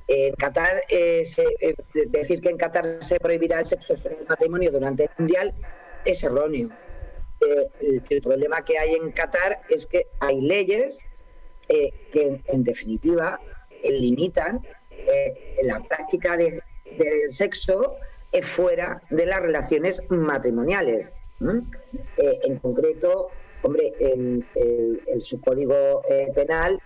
[0.08, 1.22] En Qatar, eh,
[1.60, 1.74] eh,
[2.08, 5.54] decir que en Qatar se prohibirá el sexo en el matrimonio durante el Mundial
[6.04, 6.70] es erróneo
[7.80, 11.00] el, problema que hay en Qatar es que hay leyes
[11.68, 13.40] eh, que, en, definitiva,
[13.82, 14.60] limitan
[14.90, 16.60] eh, la práctica del
[17.28, 17.96] sexo
[18.30, 21.14] eh, fuera de las relaciones matrimoniales.
[21.40, 23.28] en concreto,
[23.62, 24.44] hombre, el,
[25.20, 26.02] su código
[26.34, 26.80] penal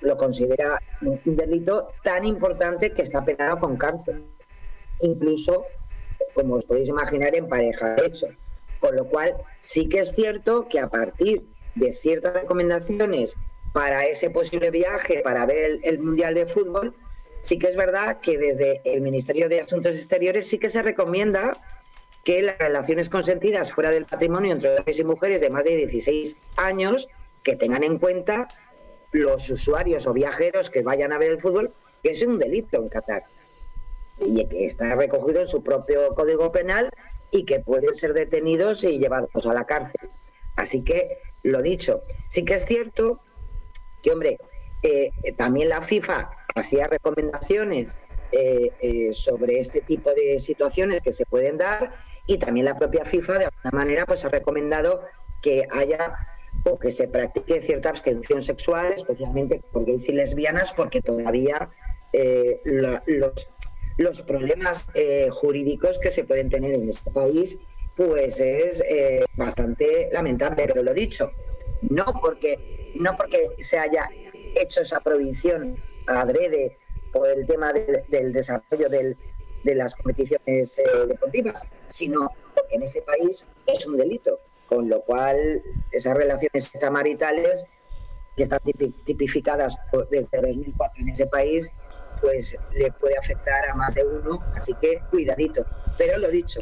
[0.00, 4.24] lo considera un delito tan importante que está penado con cárcel,
[5.00, 5.64] incluso,
[6.34, 8.26] como os podéis imaginar, en pareja de hecho.
[8.80, 11.44] Con lo cual, sí que es cierto que a partir
[11.74, 13.36] de ciertas recomendaciones
[13.72, 16.94] para ese posible viaje, para ver el, Mundial de Fútbol,
[17.40, 21.52] sí que es verdad que desde el Ministerio de Asuntos Exteriores sí que se recomienda
[22.24, 26.36] que las relaciones consentidas fuera del patrimonio entre hombres y mujeres de más de 16
[26.56, 27.08] años,
[27.42, 28.48] que tengan en cuenta
[29.12, 32.88] los usuarios o viajeros que vayan a ver el fútbol, que es un delito en
[32.88, 33.24] Qatar
[34.18, 36.90] y que está recogido en su propio Código Penal
[37.30, 40.10] y que pueden ser detenidos y llevados a la cárcel.
[40.56, 43.20] Así que, lo dicho, sí que es cierto
[44.02, 44.38] que, hombre,
[44.82, 47.98] eh, también la FIFA hacía recomendaciones
[48.32, 51.94] eh, eh, sobre este tipo de situaciones que se pueden dar
[52.26, 55.02] y también la propia FIFA de alguna manera pues ha recomendado
[55.40, 56.14] que haya
[56.76, 61.70] que se practique cierta abstención sexual, especialmente por gays y lesbianas, porque todavía
[62.64, 63.46] los
[63.96, 67.58] los problemas eh, jurídicos que se pueden tener en este país,
[67.96, 70.62] pues es eh, bastante lamentable.
[70.68, 71.32] Pero lo dicho,
[71.82, 74.08] no porque, no porque se haya
[74.54, 75.76] hecho esa prohibición
[76.06, 76.78] adrede
[77.12, 79.16] por el tema de- del desarrollo del-
[79.64, 85.00] de las competiciones eh, deportivas, sino porque en este país es un delito, con lo
[85.02, 85.36] cual
[85.90, 87.66] esas relaciones extramaritales
[88.36, 89.76] que están tipi- tipificadas
[90.10, 91.72] desde 2004 en ese país,
[92.20, 95.64] pues le puede afectar a más de uno, así que cuidadito.
[95.96, 96.60] Pero lo dicho,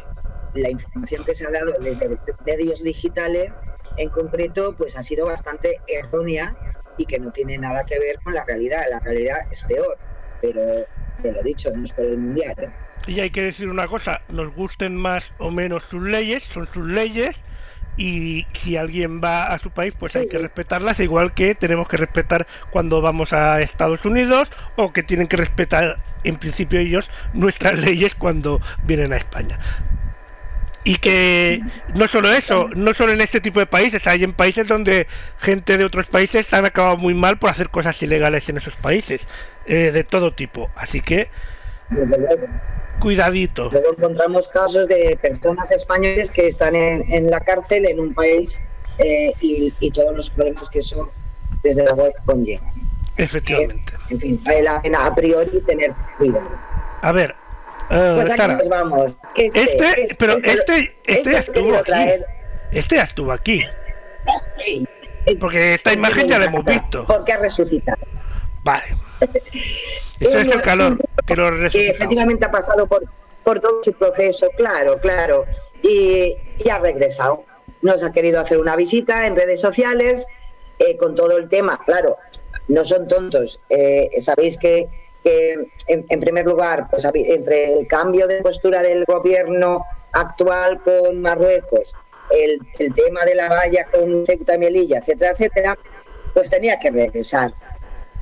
[0.54, 2.16] la información que se ha dado desde
[2.46, 3.60] medios digitales
[3.96, 6.56] en concreto, pues ha sido bastante errónea
[6.98, 8.84] y que no tiene nada que ver con la realidad.
[8.88, 9.98] La realidad es peor,
[10.40, 10.86] pero,
[11.22, 12.54] pero lo dicho, no es por el mundial.
[12.58, 12.70] ¿eh?
[13.06, 16.86] Y hay que decir una cosa, nos gusten más o menos sus leyes, son sus
[16.86, 17.42] leyes
[17.96, 21.88] y si alguien va a su país pues Sí, hay que respetarlas igual que tenemos
[21.88, 27.08] que respetar cuando vamos a Estados Unidos o que tienen que respetar en principio ellos
[27.32, 29.58] nuestras leyes cuando vienen a España.
[30.84, 31.62] Y que
[31.94, 35.08] no solo eso, no solo en este tipo de países, hay en países donde
[35.40, 39.26] gente de otros países han acabado muy mal por hacer cosas ilegales en esos países,
[39.66, 40.70] eh, de todo tipo.
[40.76, 41.28] Así que
[41.90, 42.46] Desde luego.
[43.00, 43.70] Cuidadito.
[43.70, 48.60] Luego encontramos casos de personas españoles que están en, en la cárcel en un país
[48.98, 51.10] eh, y, y todos los problemas que eso,
[51.62, 52.72] desde luego, conllevan.
[53.16, 53.92] Efectivamente.
[54.10, 56.50] En fin, vale la pena a priori tener cuidado.
[57.02, 57.34] A ver,
[57.90, 59.16] eh, Pues aquí Sara, nos vamos.
[59.36, 61.84] Este, este, pero este, este ya he estuvo aquí.
[61.84, 62.26] traer.
[62.72, 63.64] Este ya estuvo aquí.
[65.40, 67.04] Porque esta imagen ya la hemos visto.
[67.06, 67.98] Porque ha resucitado.
[68.66, 68.96] Vale.
[70.20, 73.04] Esto es el calor que lo efectivamente ha pasado por,
[73.44, 75.44] por todo su proceso, claro, claro,
[75.82, 77.44] y, y ha regresado.
[77.82, 80.26] Nos ha querido hacer una visita en redes sociales
[80.80, 81.80] eh, con todo el tema.
[81.86, 82.16] Claro,
[82.66, 83.60] no son tontos.
[83.68, 84.88] Eh, Sabéis que,
[85.22, 85.52] que,
[85.86, 91.94] en, en primer lugar, pues, entre el cambio de postura del gobierno actual con Marruecos,
[92.30, 95.78] el, el tema de la valla con Ceuta y Melilla, etcétera, etcétera,
[96.34, 97.52] pues tenía que regresar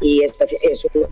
[0.01, 0.35] y es,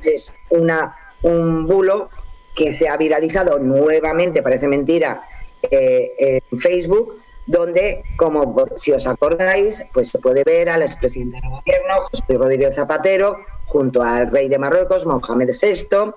[0.04, 2.10] es, una, un bulo
[2.54, 5.22] que se ha viralizado nuevamente, parece mentira,
[5.70, 7.16] eh, en Facebook,
[7.46, 12.74] donde, como si os acordáis, pues se puede ver al expresidente del gobierno, José Rodríguez
[12.74, 16.12] Zapatero, junto al rey de Marruecos, Mohamed VI.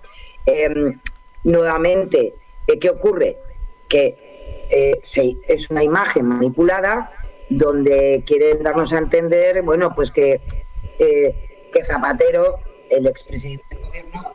[0.46, 1.00] Em,
[1.44, 2.34] nuevamente,
[2.68, 3.38] eh, ¿qué ocurre?
[3.88, 4.18] Que
[4.70, 7.12] eh, se- es una imagen manipulada
[7.50, 10.42] donde quieren darnos a entender, bueno, pues que
[11.76, 12.60] que Zapatero,
[12.90, 14.32] el expresidente del gobierno,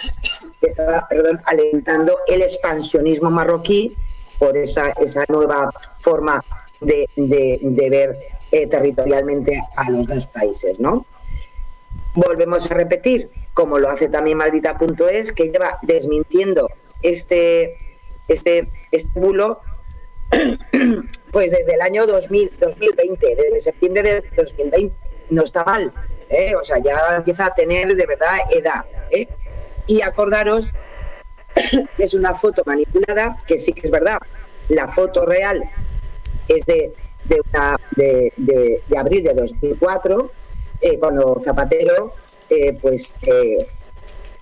[0.62, 3.96] estaba perdón, alentando el expansionismo marroquí
[4.38, 5.70] por esa, esa nueva
[6.00, 6.44] forma
[6.80, 7.58] de, de-
[7.90, 8.16] ver
[8.52, 11.06] eh, territorialmente a los dos países, ¿no?
[12.14, 16.68] Volvemos a repetir, como lo hace también maldita.es, que lleva desmintiendo
[17.02, 17.76] este,
[18.28, 19.60] este, este bulo
[21.32, 24.94] pues desde el año 2000, 2020, desde septiembre de 2020.
[25.30, 25.92] No está mal,
[26.28, 26.54] ¿eh?
[26.54, 28.84] o sea, ya empieza a tener de verdad edad.
[29.10, 29.28] ¿eh?
[29.86, 30.72] Y acordaros
[31.98, 34.18] es una foto manipulada, que sí que es verdad,
[34.68, 35.62] la foto real
[36.48, 36.92] es de,
[37.24, 40.30] de, una- de- abril de 2004,
[40.80, 42.14] eh, cuando Zapatero,
[42.80, 43.14] pues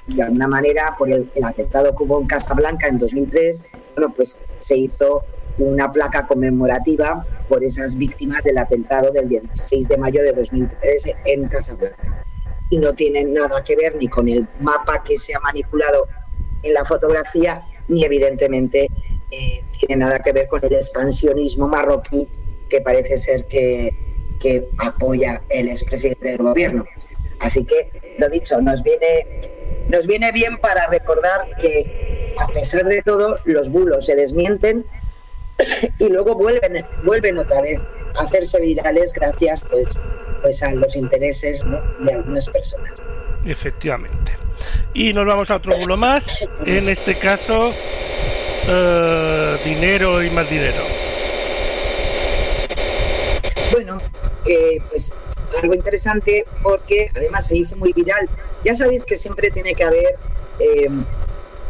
[0.07, 3.63] de alguna manera, por el, el atentado que hubo en Casablanca en 2003,
[3.97, 5.23] bueno, pues se hizo
[5.59, 11.49] una placa conmemorativa por esas víctimas del atentado del 16 de mayo de 2003 en
[11.49, 12.25] Casablanca.
[12.71, 16.09] Y no tiene nada que ver ni con el mapa que se ha manipulado
[16.63, 18.89] en la fotografía, ni evidentemente
[19.31, 22.27] eh, tiene nada que ver con el expansionismo marroquí
[22.69, 23.91] que parece ser que,
[24.41, 26.85] que apoya el expresidente del gobierno.
[27.41, 29.41] Así que, lo dicho, nos viene,
[29.89, 34.87] nos viene bien para recordar que, a pesar de todo, los bulos se desmienten
[35.99, 37.81] y luego vuelven, vuelven otra vez
[38.17, 39.87] a hacerse virales gracias pues,
[40.43, 41.81] pues a los intereses ¿no?
[42.01, 42.93] de algunas personas.
[43.45, 44.33] Efectivamente.
[44.95, 46.25] Y nos vamos a otro bulo más.
[46.65, 50.85] En este caso, eh, dinero y más dinero.
[53.73, 54.01] Bueno,
[54.47, 55.15] eh, pues
[55.63, 58.29] algo interesante porque además se hizo muy viral.
[58.65, 60.17] Ya sabéis que siempre tiene que haber
[60.59, 60.89] eh,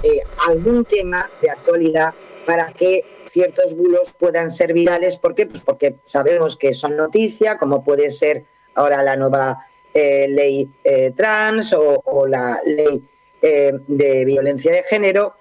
[0.03, 2.14] eh, algún tema de actualidad
[2.47, 5.16] para que ciertos bulos puedan ser virales.
[5.16, 5.47] ¿Por qué?
[5.47, 8.45] Pues porque sabemos que son noticia, como puede ser
[8.75, 9.59] ahora la nueva
[9.93, 13.03] eh, ley eh, trans o, la ley
[13.41, 15.35] eh, de violencia de género.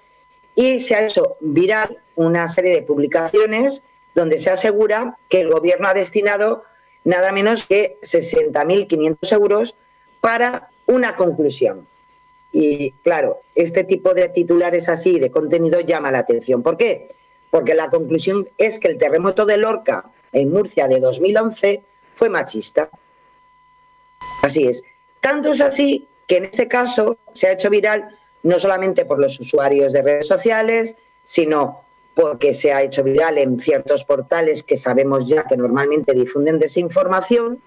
[0.54, 5.88] Y se ha hecho viral una serie de publicaciones donde se asegura que el gobierno
[5.88, 6.62] ha destinado
[7.02, 9.76] nada menos que 60.500 euros
[10.20, 11.86] para una conclusión.
[12.52, 16.62] Y claro, este tipo de titulares así, de contenido, llama la atención.
[16.62, 17.08] ¿Por qué?
[17.54, 21.84] Porque la conclusión es que el terremoto de Lorca en Murcia de 2011
[22.16, 22.90] fue machista.
[24.42, 24.82] Así es.
[25.20, 29.38] Tanto es así que en este caso se ha hecho viral no solamente por los
[29.38, 31.84] usuarios de redes sociales, sino
[32.16, 37.62] porque se ha hecho viral en ciertos portales que sabemos ya que normalmente difunden desinformación.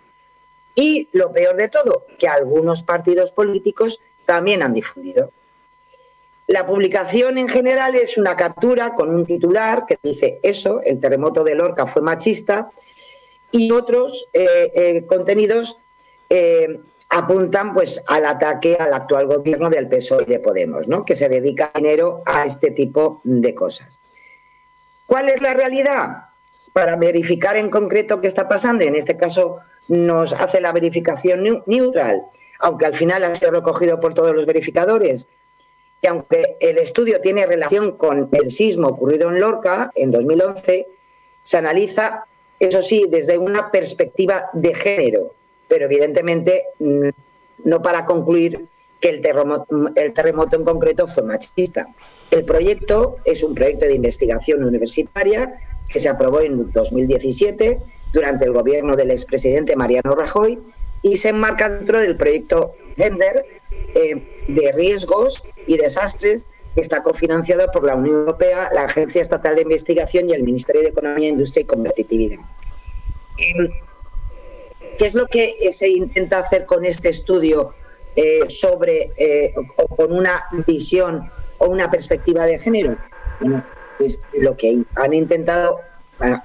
[0.76, 5.32] Y lo peor de todo, que algunos partidos políticos también han difundido.
[6.48, 11.44] La publicación en general es una captura con un titular que dice eso, el terremoto
[11.44, 12.70] de Lorca fue machista,
[13.52, 15.78] y otros eh, eh, contenidos
[16.30, 16.80] eh,
[17.10, 21.04] apuntan pues al ataque al actual gobierno del PSOE y de Podemos, ¿no?
[21.06, 24.02] que se dedica dinero a este tipo de cosas.
[25.06, 26.24] ¿Cuál es la realidad?
[26.74, 32.24] Para verificar en concreto qué está pasando, en este caso nos hace la verificación neutral,
[32.60, 35.28] aunque al final ha sido recogido por todos los verificadores,
[36.02, 40.88] y aunque el estudio tiene relación con el sismo ocurrido en Lorca en 2011,
[41.42, 42.26] se analiza,
[42.60, 45.34] eso sí, desde una perspectiva de género,
[45.68, 47.10] pero evidentemente mm,
[47.66, 48.66] no para concluir
[49.00, 51.88] que el terremoto, el terremoto en concreto fue machista.
[52.32, 55.56] El proyecto es un proyecto de investigación universitaria
[55.88, 57.80] que se aprobó en 2017
[58.12, 60.60] durante el gobierno del expresidente Mariano Rajoy
[61.02, 63.46] y se enmarca dentro del proyecto Gender
[63.96, 69.64] eh, de riesgos y desastres está cofinanciado por la Unión Europea, la Agencia Estatal de
[69.64, 72.40] Investigación y el Ministerio de Economía, Industria y Competitividad.
[73.38, 73.70] Em,
[74.98, 77.74] ¿Qué es lo que se intenta hacer con este estudio
[78.16, 81.30] eh, sobre eh, o con una visión
[81.60, 82.98] o una perspectiva de género?
[83.40, 83.64] Bueno,
[83.98, 85.82] pues lo que han intentado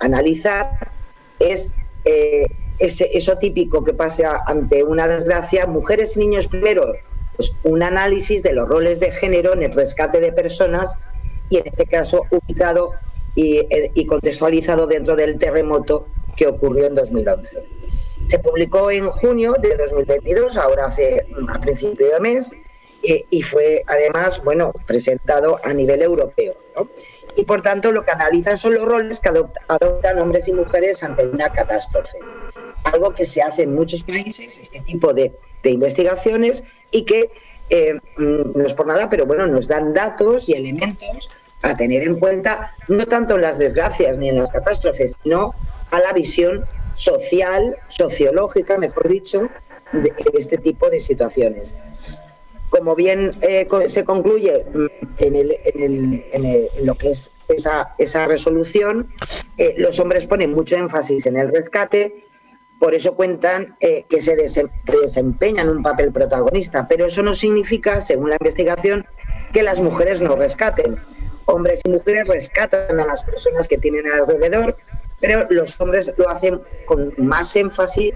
[0.00, 0.92] analizar
[1.38, 1.70] es
[2.04, 2.46] eh,
[2.78, 6.92] ese, eso típico que pasa ante una desgracia, mujeres y niños primero,
[7.50, 10.96] pues un análisis de los roles de género en el rescate de personas
[11.48, 12.92] y en este caso ubicado
[13.34, 13.60] y,
[13.94, 17.64] y contextualizado dentro del terremoto que ocurrió en 2011.
[18.28, 22.54] Se publicó en junio de 2022, ahora hace a principio de mes,
[23.02, 26.54] y fue además, bueno, presentado a nivel europeo.
[27.34, 31.26] Y por tanto lo que analizan son los roles que adoptan hombres y mujeres ante
[31.26, 32.18] una catástrofe.
[32.84, 35.32] Algo que se hace en muchos países, este tipo de,
[35.70, 37.30] investigaciones, y que
[37.70, 41.30] eh, mm, no es por nada, pero bueno, nos dan datos y elementos
[41.62, 45.54] a tener en cuenta, no tanto en las desgracias ni en las catástrofes, sino
[45.90, 49.48] a la visión social, sociológica, mejor dicho,
[49.92, 51.74] de este tipo de situaciones.
[52.70, 54.86] Como bien eh, se concluye mm,
[55.18, 59.08] en, el, en, lo que es esa, esa resolución,
[59.58, 62.24] eh, los hombres ponen mucho énfasis en el rescate,
[62.82, 68.30] por eso cuentan eh, que se desempeñan un papel protagonista, pero eso no significa, según
[68.30, 69.06] la investigación,
[69.52, 71.00] que las mujeres no rescaten.
[71.44, 74.76] Hombres y mujeres rescatan a las personas que tienen alrededor,
[75.20, 78.14] pero los hombres lo hacen con más énfasis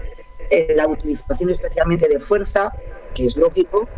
[0.51, 2.73] en la utilización especialmente de fuerza,
[3.15, 3.89] que es lógico,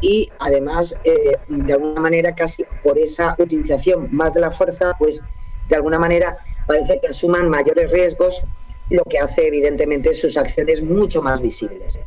[0.00, 5.22] y además, eh, de alguna manera, casi por esa utilización más de la fuerza, pues
[5.68, 8.42] de alguna manera parece que asuman mayores riesgos,
[8.90, 12.00] lo que hace evidentemente sus acciones mucho más visibles.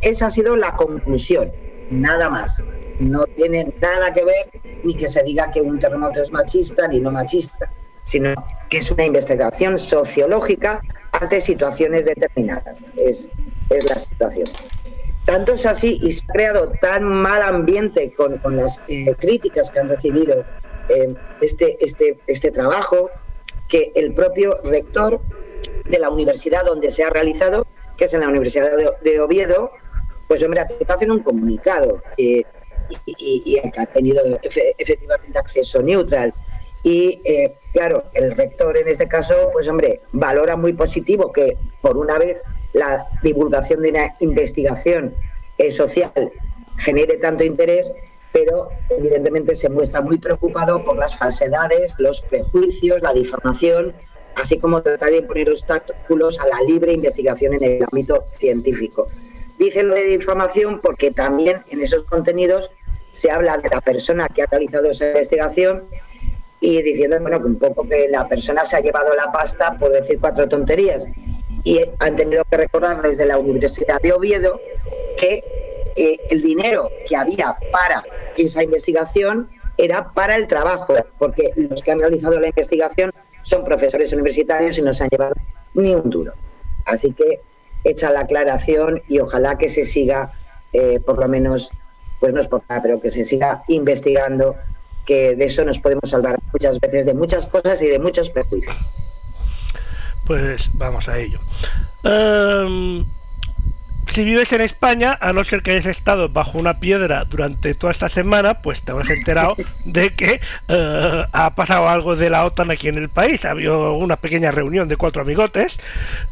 [0.00, 1.50] Esa ha sido la conclusión,
[1.90, 2.62] nada más.
[3.00, 4.48] No tiene nada que ver
[4.82, 7.70] ni que se diga que un terremoto es machista ni no machista
[8.08, 8.32] sino
[8.70, 10.80] que es una investigación sociológica
[11.12, 12.82] ante situaciones determinadas.
[12.96, 13.28] Es,
[13.68, 14.48] la situación.
[15.26, 19.70] Tanto es así y se ha creado tan mal ambiente con, con las eh, críticas
[19.70, 20.42] que han recibido
[20.88, 23.10] eh, este, este, este trabajo
[23.68, 25.20] que el propio rector
[25.88, 27.66] de la universidad donde se ha realizado,
[27.96, 28.70] que es en la Universidad
[29.02, 29.70] de, Oviedo,
[30.26, 32.44] pues hombre, ha hacer un comunicado eh,
[33.06, 34.22] y, ha tenido
[34.78, 36.32] efectivamente acceso neutral.
[36.82, 41.96] Y eh, claro, el rector en este caso, pues hombre, valora muy positivo que por
[41.96, 42.40] una vez
[42.72, 45.14] la divulgación de una investigación
[45.58, 46.32] eh, social
[46.76, 47.92] genere tanto interés,
[48.32, 53.94] pero evidentemente se muestra muy preocupado por las falsedades, los prejuicios, la difamación,
[54.40, 59.08] así como tratar de poner obstáculos a la libre investigación en el ámbito científico.
[59.58, 62.70] Dice lo de difamación porque también en esos contenidos
[63.10, 65.84] se habla de la persona que ha realizado esa investigación
[66.60, 69.90] y diciendo bueno, que un poco que la persona se ha llevado la pasta por
[69.90, 71.06] decir cuatro tonterías.
[71.64, 74.60] Y han tenido que recordar desde la Universidad de Oviedo
[75.18, 75.42] que
[75.96, 78.04] eh, el dinero que había para
[78.36, 83.12] esa investigación era para el trabajo, porque los que han realizado la investigación
[83.42, 85.34] son profesores universitarios y no se han llevado
[85.74, 86.32] ni un duro.
[86.84, 87.40] Así que
[87.84, 90.32] hecha la aclaración y ojalá que se siga,
[90.72, 91.70] eh, por lo menos,
[92.20, 94.56] pues no es por nada, pero que se siga investigando
[95.04, 98.76] que de eso nos podemos salvar muchas veces de muchas cosas y de muchos perjuicios.
[100.26, 101.40] Pues vamos a ello.
[102.04, 103.06] Um,
[104.12, 107.90] si vives en España, a no ser que hayas estado bajo una piedra durante toda
[107.92, 112.70] esta semana, pues te habrás enterado de que eh, ha pasado algo de la OTAN
[112.70, 113.44] aquí en el país.
[113.44, 115.78] Ha habido una pequeña reunión de cuatro amigotes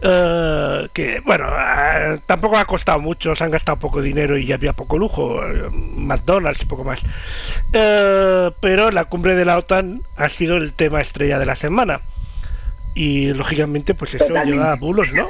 [0.00, 4.72] eh, que, bueno, eh, tampoco ha costado mucho, se han gastado poco dinero y había
[4.72, 7.02] poco lujo, McDonald's y poco más.
[7.70, 12.00] Pero la cumbre de la OTAN ha sido el tema estrella de la semana.
[12.94, 14.52] Y lógicamente, pues eso Totalmente.
[14.56, 15.26] lleva a bulos, ¿no?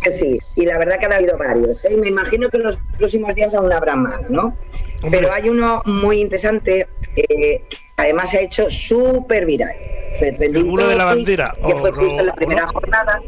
[0.00, 1.84] Que sí, y la verdad que han habido varios.
[1.84, 1.96] ¿eh?
[1.96, 4.56] Me imagino que en los próximos días aún habrá más, ¿no?
[5.02, 5.20] Hombre.
[5.20, 6.86] Pero hay uno muy interesante,
[7.16, 7.64] eh, que
[7.96, 9.74] además se ha hecho súper viral.
[10.18, 13.20] Fue de la bandera, Que fue justo en la primera jornada.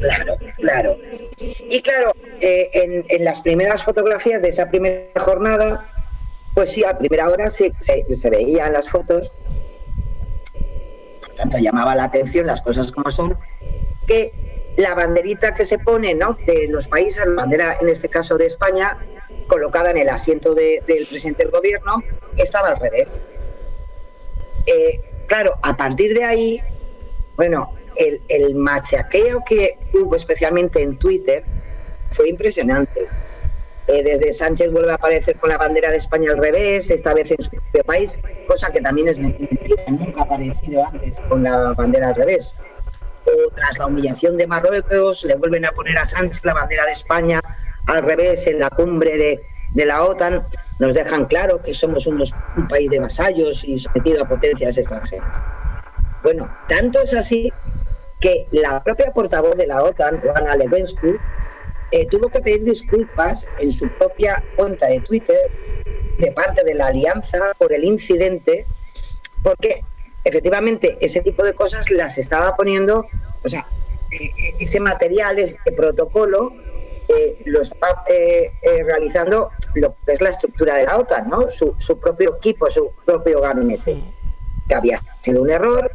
[0.00, 0.98] Claro, claro.
[1.38, 5.88] Y claro, eh, en, en las primeras fotografías de esa primera jornada,
[6.54, 9.32] pues sí, a primera hora se, se, se veían las fotos.
[11.20, 13.38] Por tanto, llamaba la atención las cosas como son,
[14.06, 14.32] que
[14.76, 16.36] la banderita que se pone ¿no?
[16.46, 18.96] de los países, la bandera en este caso de España,
[19.46, 22.02] colocada en el asiento de- del presidente del gobierno,
[22.36, 23.22] estaba al revés.
[24.66, 26.60] Eh, claro, a partir de ahí,
[27.36, 31.44] bueno, el, el machaqueo que hubo especialmente en Twitter
[32.10, 33.06] fue impresionante.
[33.88, 37.30] Eh, desde Sánchez vuelve a aparecer con la bandera de España al revés, esta vez
[37.30, 38.18] en su propio país,
[38.48, 39.52] cosa que también es mentira,
[39.88, 42.56] nunca ha aparecido antes con la bandera al revés.
[43.26, 46.92] O tras la humillación de Marruecos, le vuelven a poner a Sánchez la bandera de
[46.92, 47.40] España
[47.86, 49.42] al revés en la cumbre de,
[49.74, 50.46] de la OTAN.
[50.78, 55.42] Nos dejan claro que somos unos, un país de vasallos y sometido a potencias extranjeras.
[56.22, 57.52] Bueno, tanto es así
[58.20, 61.14] que la propia portavoz de la OTAN, Juana Levensky,
[61.92, 65.38] eh, tuvo que pedir disculpas en su propia cuenta de Twitter
[66.18, 68.66] de parte de la alianza por el incidente,
[69.42, 69.84] porque
[70.28, 73.06] efectivamente ese tipo de cosas las estaba poniendo,
[73.42, 73.66] o sea,
[74.10, 76.52] eh, eh, ese material, ese protocolo,
[77.08, 81.48] eh, lo está eh, eh, realizando lo que es la estructura de la OTAN, ¿no?
[81.48, 84.02] Su, su propio equipo, su propio gabinete,
[84.68, 85.90] que había sido un error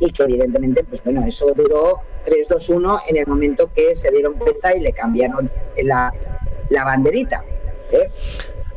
[0.00, 4.74] y que evidentemente, pues bueno, eso duró 3-2-1 en el momento que se dieron cuenta
[4.74, 5.50] y le cambiaron
[5.82, 6.12] la,
[6.70, 7.44] la banderita.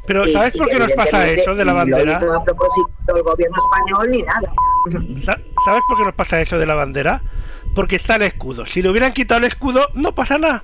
[0.05, 2.17] Pero Y- ¿sabes y por qué nos pasa eso de la bandera?
[2.17, 4.53] Hizo a propósito el gobierno español ni nada.
[5.23, 7.21] Sa- ¿Sabes por qué nos pasa eso de la bandera?
[7.75, 8.65] Porque está el escudo.
[8.65, 10.63] Si le hubieran quitado el escudo, no pasa nada.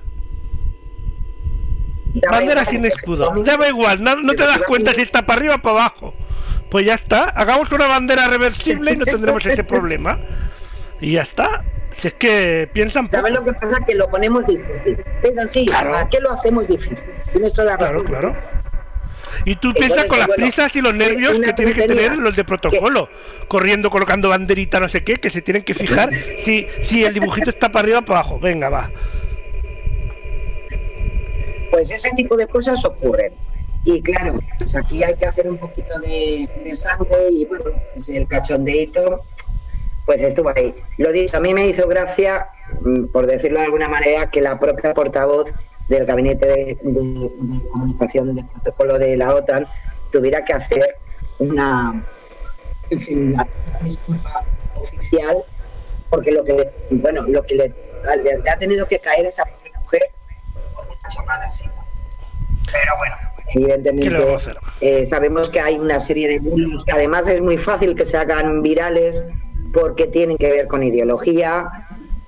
[2.30, 3.24] Bandera igual, sin escudo.
[3.24, 3.50] efectivamente.
[3.50, 6.14] Daba igual, no, no te das cuenta si está para arriba o para abajo.
[6.70, 10.18] Pues ya está, hagamos una bandera reversible y no tendremos ese problema.
[11.00, 11.64] Y ya está.
[11.96, 13.08] Si es que piensan.
[13.10, 13.78] ¿Sabes lo que pasa?
[13.86, 14.98] Que lo ponemos difícil.
[15.22, 15.66] Es así.
[15.66, 15.92] Claro.
[15.92, 16.98] ¿Para qué lo hacemos difícil?
[17.32, 18.06] Tienes toda la Claro, razón.
[18.06, 18.32] claro.
[19.44, 22.16] Y tú piensas con las bueno, prisas y los nervios una que tienen que tener
[22.16, 23.08] los de protocolo,
[23.48, 26.10] corriendo, colocando banderita, no sé qué, que se tienen que fijar
[26.44, 28.38] si, si el dibujito está para arriba o para abajo.
[28.38, 28.90] Venga, va.
[31.70, 33.32] Pues ese tipo de cosas ocurren.
[33.84, 38.08] Y claro, pues aquí hay que hacer un poquito de, de sangre y bueno, pues
[38.08, 39.20] el cachondeito,
[40.06, 40.74] pues estuvo ahí.
[40.96, 42.48] Lo dicho, a mí me hizo gracia,
[42.80, 45.52] mm, por decirlo de alguna manera, que la propia portavoz
[45.88, 49.66] del gabinete de, de- de comunicación de protocolo de la OTAN
[50.10, 50.96] tuviera que hacer
[51.38, 52.04] una,
[52.90, 53.46] en fin, una
[53.82, 54.44] disculpa
[54.76, 55.44] oficial
[56.10, 57.68] porque lo que bueno lo que le,
[58.22, 59.44] le- le ha tenido que caer esa
[59.80, 60.02] mujer
[60.74, 61.64] por una chorrada así.
[62.72, 63.14] Pero bueno
[63.52, 67.28] ¿Qué le vamos a evidentemente eh, sabemos que hay una serie de bulos que además
[67.28, 69.24] es muy fácil que se hagan virales
[69.72, 71.68] porque tienen que ver con ideología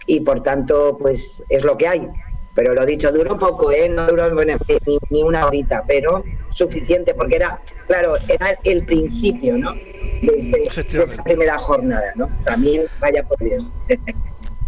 [0.06, 2.08] y por tanto pues es lo que hay
[2.56, 7.14] pero lo dicho duró poco eh no duró bueno, ni, ni una horita pero suficiente
[7.14, 12.82] porque era claro era el principio no de, ese- de esa primera jornada no también
[12.98, 13.70] vaya por Dios.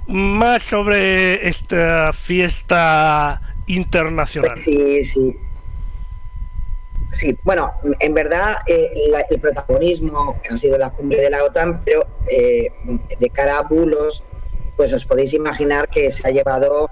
[0.06, 4.56] Más sobre esta fiesta internacional.
[4.56, 5.36] Sí, sí.
[7.10, 11.82] Sí, bueno, en verdad eh, la- el protagonismo ha sido la cumbre de la OTAN,
[11.84, 12.70] pero eh,
[13.18, 14.22] de cara a bulos,
[14.76, 16.90] pues os podéis imaginar que se ha llevado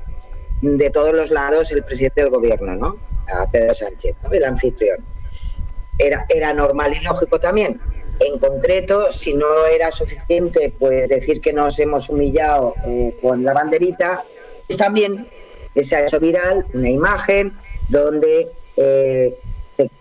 [0.60, 2.96] de todos los lados el presidente del gobierno, ¿no?
[3.32, 4.32] A Pedro Sánchez, ¿no?
[4.32, 5.04] el anfitrión.
[5.98, 7.80] Era, era normal y lógico también.
[8.20, 13.52] En concreto, si no era suficiente pues decir que nos hemos humillado eh, con la
[13.52, 14.24] banderita,
[14.66, 15.28] pues también
[15.74, 19.38] se ha hecho viral una imagen donde eh,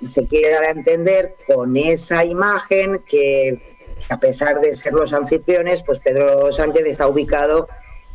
[0.04, 3.76] se quiere dar a entender con esa imagen que
[4.10, 7.68] a pesar de ser los anfitriones, pues Pedro Sánchez está ubicado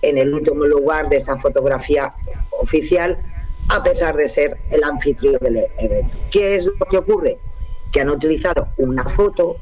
[0.03, 2.15] en el último lugar de esa fotografía
[2.61, 3.19] oficial,
[3.69, 6.17] a pesar de ser el anfitrión del evento.
[6.31, 7.39] ¿Qué es lo que ocurre?
[7.93, 9.57] Que han utilizado una foto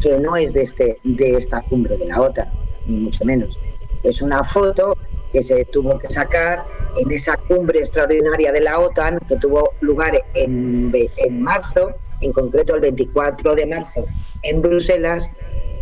[0.00, 2.50] que no es de, este, de esta cumbre de la OTAN,
[2.86, 3.60] ni mucho menos.
[4.02, 4.96] Es una foto
[5.32, 6.64] que se tuvo que sacar
[6.96, 12.74] en esa cumbre extraordinaria de la OTAN que tuvo lugar en, en marzo, en concreto
[12.74, 14.06] el 24 de marzo,
[14.42, 15.30] en Bruselas,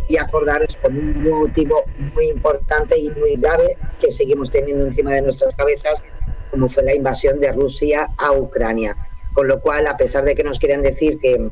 [0.07, 1.83] y acordaros con un motivo
[2.13, 6.03] muy importante y muy grave que seguimos teniendo encima de nuestras cabezas,
[6.51, 8.95] como fue la invasión de Rusia a Ucrania.
[9.33, 11.49] Con lo cual, a pesar de que nos quieran decir que,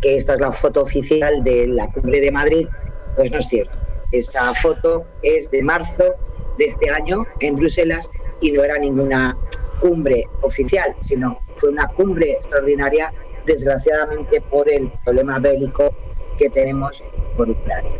[0.00, 2.68] que esta es la foto oficial de la cumbre de Madrid,
[3.16, 3.78] pues no es cierto.
[4.12, 6.14] Esa foto es de marzo
[6.58, 8.10] de este año en Bruselas
[8.40, 9.36] y no era ninguna
[9.80, 13.12] cumbre oficial, sino fue una cumbre extraordinaria,
[13.44, 15.90] desgraciadamente por el problema bélico
[16.38, 17.02] que tenemos
[17.36, 17.92] por Ucrania.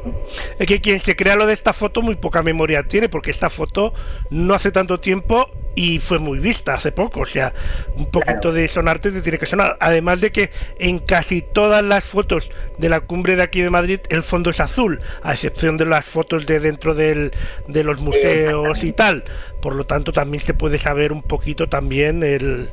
[0.59, 3.51] Es que quien se crea lo de esta foto muy poca memoria tiene, porque esta
[3.51, 3.93] foto
[4.31, 7.55] no hace tanto tiempo y fue muy vista hace poco, o sea,
[7.97, 9.77] un poquito de sonarte te tiene que sonar.
[9.81, 14.01] Además de que en casi todas las fotos de la cumbre de aquí de Madrid
[14.11, 17.33] el fondo es azul, a excepción de las fotos de dentro del,
[17.69, 19.25] de los museos y tal.
[19.61, 22.69] Por lo tanto, también se puede saber un poquito también el...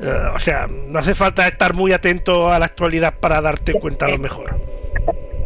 [0.00, 4.06] eh, o sea, no hace falta estar muy atento a la actualidad para darte cuenta
[4.06, 4.56] a lo mejor.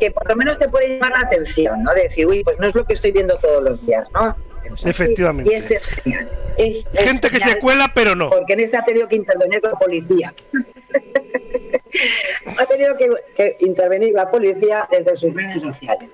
[0.02, 1.94] Que por lo menos te puede llamar la atención, ¿no?
[1.94, 4.34] De decir, uy, pues no es lo que estoy viendo todos los días, ¿no?
[4.72, 5.52] O sea, Efectivamente.
[5.52, 6.28] Y este es genial.
[6.58, 8.28] Es- es Gente que se cuela, pero no.
[8.28, 10.34] Porque en este ha tenido que intervenir la policía.
[12.58, 16.10] ha tenido que, que intervenir la policía desde sus redes sociales.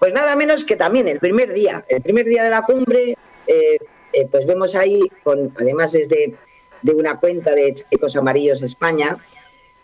[0.00, 3.16] Pues nada menos que también el primer día, el primer día de la cumbre,
[3.46, 3.78] eh,
[4.12, 6.34] eh, pues vemos ahí, con, además desde
[6.82, 9.16] de una cuenta de Chicos Amarillos España,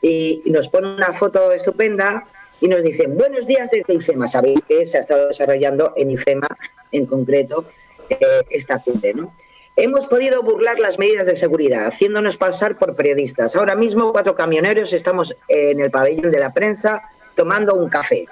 [0.00, 2.24] y, y nos pone una foto estupenda
[2.60, 4.26] y nos dicen, buenos días desde IFEMA.
[4.26, 6.48] Sabéis que se ha estado desarrollando en IFEMA
[6.92, 7.66] en concreto
[8.08, 8.18] eh,
[8.50, 9.34] esta cumbre, ¿no?
[9.78, 13.56] Hemos podido burlar las medidas de seguridad, haciéndonos pasar por periodistas.
[13.56, 17.02] Ahora mismo, cuatro camioneros estamos en el pabellón de la prensa
[17.34, 18.24] tomando un café.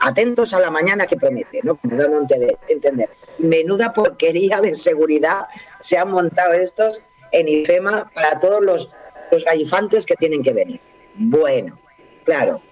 [0.00, 1.78] Atentos a la mañana que promete, ¿no?
[1.84, 3.08] Dando a entender.
[3.38, 5.46] Menuda porquería de seguridad
[5.78, 8.90] se han montado estos en IFEMA para todos los,
[9.30, 10.80] los gallifantes que tienen que venir.
[11.14, 11.78] Bueno,
[12.24, 12.62] claro,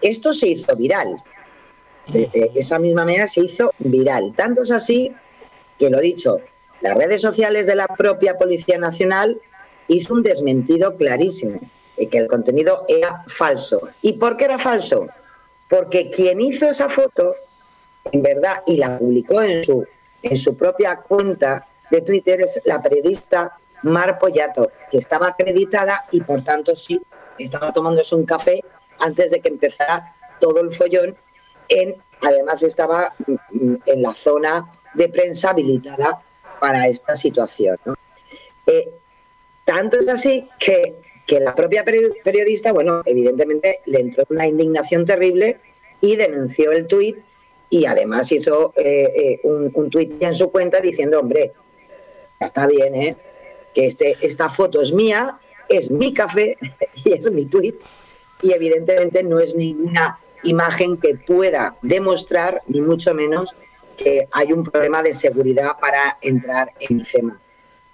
[0.00, 1.22] esto se hizo viral.
[2.06, 4.32] De, esa misma manera se hizo viral.
[4.36, 5.12] Tanto es así
[5.78, 6.38] que lo dicho,
[6.80, 9.40] las redes sociales de la propia Policía Nacional
[9.88, 11.60] hizo un desmentido clarísimo,
[11.96, 13.88] de que el contenido era falso.
[14.02, 15.08] ¿Y por qué era falso?
[15.68, 17.34] Porque quien hizo esa foto,
[18.12, 19.84] en verdad, y la publicó en su,
[20.22, 26.20] en su propia cuenta de Twitter, es la periodista Mar Pollato, que estaba acreditada y
[26.20, 27.00] por tanto sí
[27.38, 28.62] estaba tomándose un café
[29.00, 31.16] antes de que empezara todo el follón.
[32.22, 36.20] Además estaba mm, mm, en la zona de prensa habilitada
[36.60, 37.76] para esta situación.
[38.66, 38.88] Eh,
[39.64, 40.94] tanto es así que,
[41.26, 45.58] que la propia peri- periodista, bueno, evidentemente le entró una indignación terrible
[46.00, 47.18] y denunció el tuit
[47.68, 51.52] y además hizo eh, eh, un, un tuit en su cuenta diciendo, hombre,
[52.40, 53.16] ya está bien, ¿eh?
[53.74, 55.38] que este, esta foto es mía,
[55.68, 56.56] es mi café
[57.04, 57.76] y es mi tuit
[58.42, 63.54] y evidentemente no es ninguna imagen que pueda demostrar, ni mucho menos,
[63.96, 67.38] que hay un problema de seguridad para entrar en IFEMA.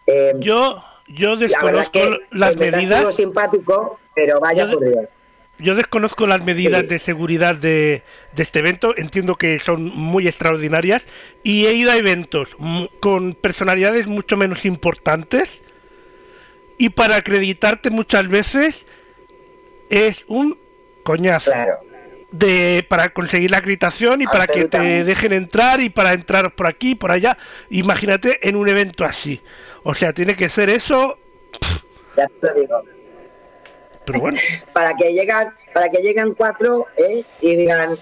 [0.07, 3.15] Eh, Yo, yo la desconozco que las medidas.
[3.15, 5.11] simpático, pero vaya Yo- por Dios.
[5.59, 6.87] Yo desconozco las medidas Sí.
[6.89, 8.03] de seguridad de,
[8.35, 11.07] de este evento, entiendo que son muy extraordinarias
[11.45, 12.57] y he ido a eventos
[12.99, 15.63] con personalidades mucho menos importantes
[16.79, 18.87] y para acreditarte muchas veces
[19.93, 20.59] es un
[21.05, 21.79] coñazo Claro.
[22.31, 26.67] de para conseguir la acreditación y para que te dejen entrar y para entrar por
[26.67, 27.37] aquí por allá.
[27.71, 29.41] Imagínate en un evento así.
[29.83, 31.19] O sea, tiene que ser eso,
[32.17, 32.83] Ya te lo digo.
[34.07, 34.39] pero bueno.
[34.73, 37.25] Para que llegan, para que lleguen cuatro ¿eh?
[37.41, 37.99] y digan,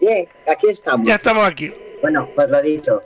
[0.00, 1.06] bien, aquí estamos.
[1.06, 1.68] Ya estamos aquí.
[2.00, 3.02] Bueno, pues lo dicho.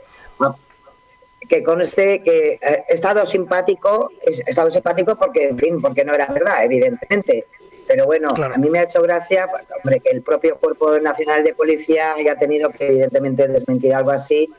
[1.49, 6.13] Que conste que eh, he estado simpático, he estado simpático porque, en fin, porque no
[6.13, 7.47] era verdad, evidentemente.
[7.87, 8.55] Pero bueno, Claro.
[8.55, 12.15] a mí me ha hecho gracia, pues, hombre, que el propio Cuerpo Nacional de Policía
[12.15, 14.53] haya tenido que, evidentemente, desmentir algo así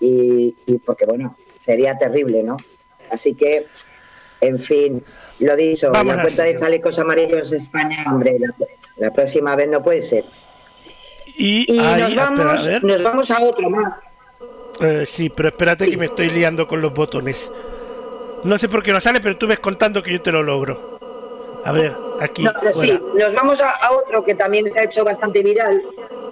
[0.00, 2.56] y, y porque, bueno, sería terrible, ¿no?
[3.10, 3.66] Así que,
[4.40, 5.02] en fin,
[5.40, 8.54] lo dicho, Vamos la cuenta de chalecos amarillos España, hombre, la,
[8.96, 10.24] la próxima vez no puede ser.
[11.36, 14.00] Y, Y ahí, nos, espera, a vamos, nos vamos a otro más.
[14.80, 15.90] Eh, sí, pero espérate Sí.
[15.92, 17.50] que me estoy liando con los botones.
[18.44, 20.97] No sé por qué no sale, pero tú ves contando que yo te lo logro.
[21.64, 22.42] A ver, aquí.
[22.44, 25.82] No, no, sí, nos vamos a, a otro que también se ha hecho bastante viral,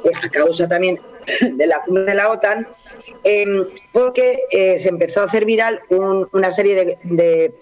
[0.04, 1.00] eh, a causa también
[1.40, 2.66] de la cumbre de la OTAN,
[3.24, 7.54] em, porque eh, se empezó a hacer viral un- una serie de, de-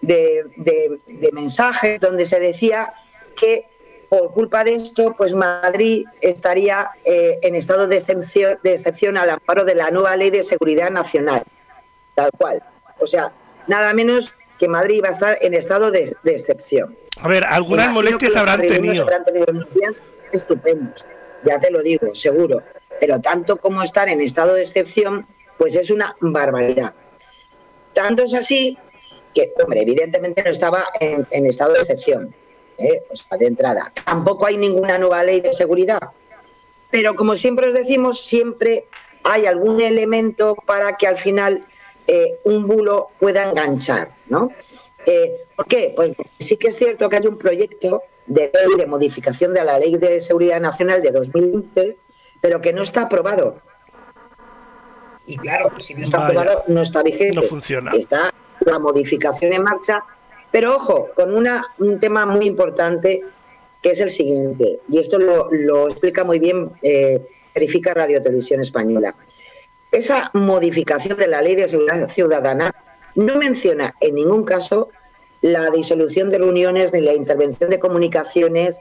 [0.00, 2.92] de- de- de mensajes donde se decía
[3.38, 3.66] que
[4.08, 9.30] por culpa de esto, pues Madrid estaría eh, en estado de excepción, de excepción al
[9.30, 11.44] amparo de la nueva ley de seguridad nacional,
[12.16, 12.60] tal cual.
[12.98, 13.30] O sea,
[13.68, 16.94] nada menos que Madrid va a estar en estado de, de excepción.
[17.18, 19.02] A ver, algunas Imagino molestias habrán tenido.
[19.04, 21.06] habrán tenido unos días estupendos,
[21.44, 22.62] ya te lo digo, seguro.
[23.00, 26.92] Pero tanto como estar en estado de excepción, pues es una barbaridad.
[27.94, 28.76] Tanto es así
[29.34, 32.34] que, hombre, evidentemente no estaba en, en estado de excepción,
[32.78, 33.02] ¿eh?
[33.08, 33.90] o sea, de entrada.
[34.04, 36.02] Tampoco hay ninguna nueva ley de seguridad.
[36.90, 38.84] Pero como siempre os decimos, siempre
[39.24, 41.64] hay algún elemento para que al final
[42.06, 44.50] eh, un bulo pueda enganchar, ¿no?
[45.06, 45.92] Eh, ¿Por qué?
[45.94, 49.64] Pues porque sí que es cierto que hay un proyecto de ley de modificación de
[49.64, 51.96] la Ley de Seguridad Nacional de 2015,
[52.40, 53.58] pero que no está aprobado.
[55.26, 56.28] Y claro, si no está Vaya.
[56.28, 57.34] aprobado, no está vigente.
[57.34, 57.92] No funciona.
[57.92, 60.04] Está la modificación en marcha,
[60.50, 63.22] pero ojo, con una, un tema muy importante
[63.82, 67.20] que es el siguiente, y esto lo, lo explica muy bien, eh,
[67.54, 69.14] verifica Radio Televisión Española.
[69.92, 72.74] Esa modificación de la Ley de Seguridad Ciudadana
[73.16, 74.90] no menciona en ningún caso
[75.40, 78.80] la disolución de reuniones ni la intervención de comunicaciones,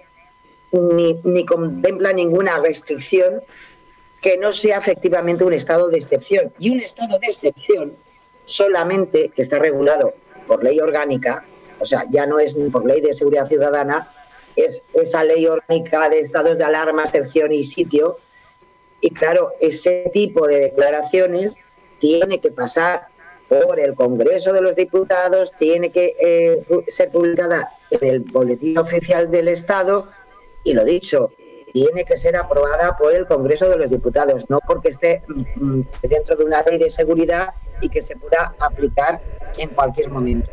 [0.72, 3.42] ni, contempla ninguna restricción
[4.22, 6.52] que no sea efectivamente un estado de excepción.
[6.60, 7.94] Y un estado de excepción
[8.44, 10.14] solamente que está regulado
[10.46, 11.46] por ley orgánica,
[11.80, 14.12] o sea, ya no es ni por ley de seguridad ciudadana,
[14.56, 18.18] es esa ley orgánica de estados de alarma, excepción y sitio.
[19.02, 21.58] Y claro, ese tipo de declaraciones
[22.00, 23.08] tiene que pasar
[23.48, 29.32] por el Congreso de los Diputados, tiene que eh, ser publicada en el Boletín Oficial
[29.32, 30.08] del Estado
[30.64, 31.32] y lo dicho,
[31.74, 36.36] tiene que ser aprobada por el Congreso de los Diputados, no porque esté mm, dentro
[36.36, 37.50] de una ley de seguridad
[37.82, 39.22] y que se pueda aplicar
[39.58, 40.52] en cualquier momento.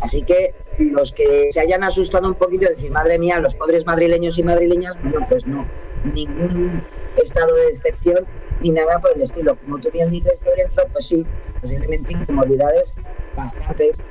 [0.00, 3.84] Así que los que se hayan asustado un poquito de decir, madre mía, los pobres
[3.84, 5.66] madrileños y madrileñas, bueno, pues no,
[6.04, 6.82] ningún
[7.16, 8.26] estado de excepción
[8.60, 9.56] ni nada por el estilo.
[9.56, 11.26] Como tú bien dices, Lorenzo, pues sí,
[11.60, 12.96] posiblemente incomodidades
[13.36, 14.04] bastantes,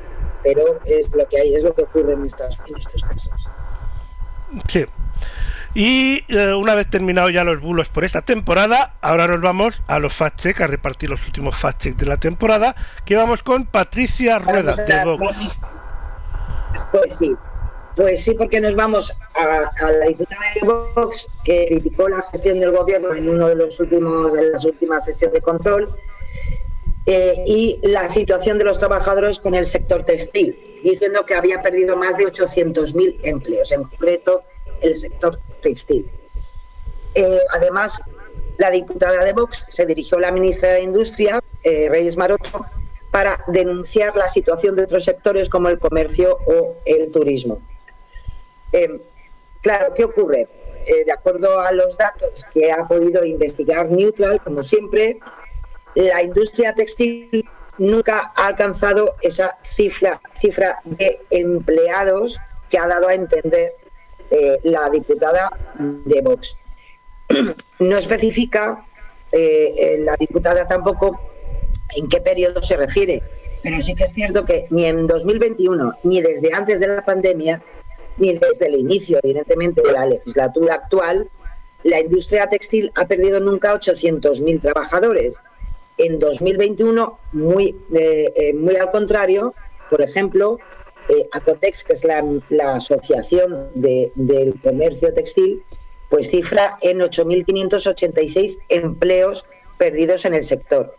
[0.44, 3.50] pero es lo que hay, es lo que ocurre en estos, en estos casos.
[4.68, 4.86] Sí.
[5.76, 10.00] Y eh, una vez terminados ya los bulos por esta temporada, ahora nos vamos a
[10.00, 12.76] los fact check, a repartir los últimos fact check de la temporada,
[13.06, 15.58] que vamos con Patricia Rueda de Vox.
[16.92, 17.36] Pues sí,
[18.00, 22.72] pues sí, porque nos vamos a, la diputada de Vox que criticó la gestión del
[22.72, 25.94] gobierno en uno de los últimos, las últimas sesiones de control
[27.06, 31.98] eh, y la situación de los trabajadores con el sector textil, diciendo que había perdido
[31.98, 34.44] más de 800.000 empleos, en concreto
[34.80, 36.10] el sector textil.
[37.16, 38.00] Eh, además,
[38.60, 42.66] la diputada de Vox se dirigió a la ministra de Industria, eh, Reyes Maroto,
[43.12, 47.60] para denunciar la situación de otros sectores como el comercio o el turismo.
[48.72, 49.02] Eh,
[49.62, 50.48] claro, ¿qué ocurre?
[50.86, 55.20] Eh, de acuerdo a los datos que ha podido investigar Neutral, como siempre,
[55.96, 57.48] la industria textil
[57.78, 62.40] nunca ha alcanzado esa cifra, cifra de empleados
[62.70, 63.74] que ha dado a entender
[64.30, 66.56] eh, la diputada de Vox.
[67.80, 68.86] No especifica
[69.32, 71.20] eh, la diputada tampoco
[71.96, 73.24] en qué periodo se refiere,
[73.64, 77.62] pero sí que es cierto que ni en 2021, ni desde antes de la pandemia,
[78.20, 81.28] ni desde el inicio, evidentemente, de la legislatura actual,
[81.84, 85.40] la industria textil ha perdido nunca 800.000 trabajadores.
[85.98, 89.54] En 2021, muy, eh, eh, muy al contrario,
[89.90, 90.60] por ejemplo,
[91.10, 92.24] eh, Acotex, que es la,
[92.76, 95.64] asociación de- del comercio textil,
[96.10, 99.46] pues cifra en 8.586 empleos
[99.78, 100.96] perdidos en el sector.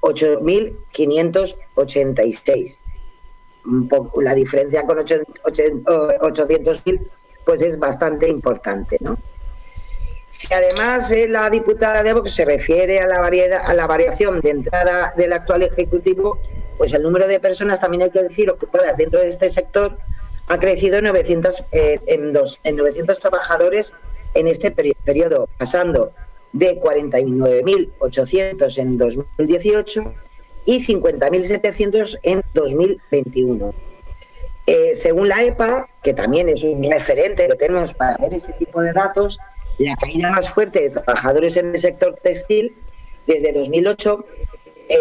[0.00, 2.78] 8.586.
[3.66, 7.00] Un poco- La diferencia con 800 800.000
[7.44, 9.16] pues es bastante importante, ¿no?
[10.28, 14.40] Si además eh, la diputada de Vox se refiere a la, variedad, a la variación
[14.40, 16.38] de entrada del actual Ejecutivo,
[16.78, 19.98] pues el número de personas, también hay que decir, ocupadas dentro de este sector
[20.46, 23.92] ha crecido en 900, eh, en dos, en 900 trabajadores
[24.34, 26.12] en este peri- periodo, pasando
[26.52, 30.14] de 49.800 en 2018
[30.64, 33.74] y 50.700 en 2021.
[34.66, 38.80] Eh, según la EPA, que también es un referente que tenemos para ver este tipo
[38.80, 39.38] de datos,
[39.78, 42.76] la caída más fuerte de trabajadores en el sector textil
[43.26, 44.24] desde 2008,
[44.88, 44.96] eh,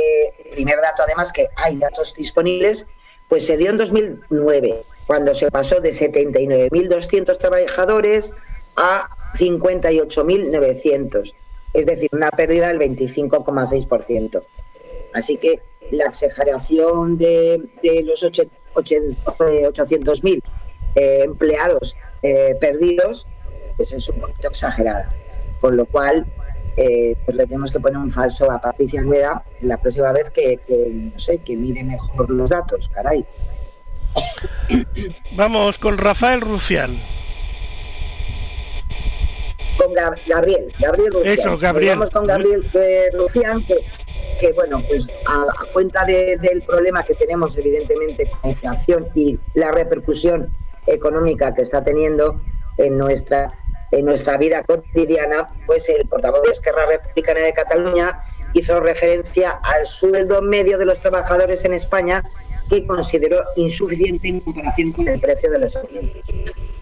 [0.52, 2.88] primer dato además que hay datos disponibles,
[3.28, 8.32] pues se dio en 2009, cuando se pasó de 79.200 trabajadores
[8.76, 11.34] a 58.900,
[11.74, 14.44] es decir, una pérdida del 25,6%.
[15.14, 15.60] Así que
[15.92, 19.18] la exageración de, de los oche- ochen-
[19.50, 20.42] eh, 800.000
[20.96, 23.28] eh, empleados eh, perdidos
[23.78, 25.14] pues es un poquito exagerada.
[25.62, 26.26] Con lo cual,
[26.78, 30.58] eh, pues le tenemos que poner un falso a Patricia Rueda la próxima vez que,
[30.68, 33.26] que, no sé, que mire mejor los datos, caray.
[35.36, 37.02] Vamos con Rafael Rufián.
[39.78, 41.40] Con Gab- Gabriel, Gabriel Rufián.
[41.40, 41.96] Eso, Gabriel.
[41.96, 43.76] Vamos con Gabriel eh, Rufián, que,
[44.40, 49.38] que, bueno, pues a, cuenta de- del problema que tenemos evidentemente con la inflación y
[49.54, 50.50] la repercusión
[50.88, 52.42] económica que está teniendo
[52.78, 53.54] en nuestra
[53.92, 58.20] en nuestra vida cotidiana, pues el portavoz de Esquerra Republicana de Cataluña
[58.54, 62.24] hizo referencia al sueldo medio de los trabajadores en España
[62.70, 66.22] que consideró insuficiente en comparación con el precio de los alimentos.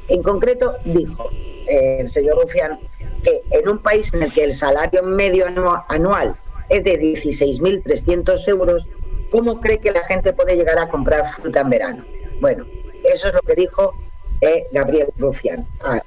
[0.10, 1.30] En concreto, dijo
[1.66, 2.78] eh, el señor Rufián
[3.24, 6.36] que en un país en el que el salario medio anua- anual
[6.70, 8.88] es de 16.300 euros,
[9.32, 12.06] ¿cómo cree que la gente puede llegar a comprar fruta en verano?
[12.40, 12.66] Bueno,
[13.04, 13.94] eso es lo que dijo
[14.42, 16.00] eh, Gabriel Rufián, ah,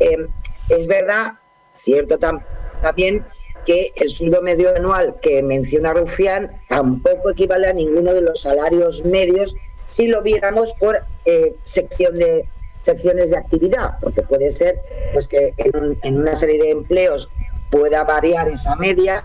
[0.00, 0.26] Eh,
[0.68, 1.34] es verdad,
[1.74, 2.44] cierto tam-
[2.80, 3.24] también,
[3.66, 9.04] que el sueldo medio anual que menciona Rufián tampoco equivale a ninguno de los salarios
[9.06, 9.56] medios
[9.86, 12.46] si lo viéramos por eh, sección de
[12.84, 14.78] secciones de actividad, porque puede ser
[15.12, 17.28] pues que en, un- en una serie de empleos
[17.70, 19.22] pueda variar esa media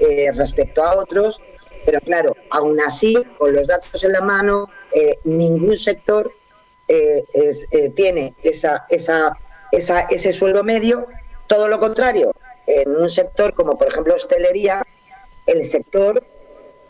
[0.00, 1.40] eh, respecto a otros,
[1.84, 6.32] pero claro, aún así, con los datos en la mano, eh, ningún sector
[6.88, 7.24] eh,
[7.94, 9.36] tiene esa, esa,
[9.70, 11.06] esa, ese sueldo medio,
[11.46, 12.32] todo lo contrario,
[12.66, 14.84] en un sector como por ejemplo hostelería,
[15.46, 16.24] el sector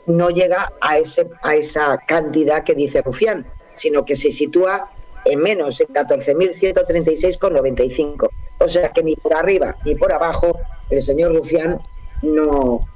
[0.07, 4.91] no llega a, ese, a esa cantidad que dice Rufián, sino que se sitúa
[5.25, 8.29] en menos, en 14.136,95.
[8.59, 10.59] O sea que ni por arriba ni por abajo
[10.91, 11.81] el señor Rufián
[12.23, 12.87] no,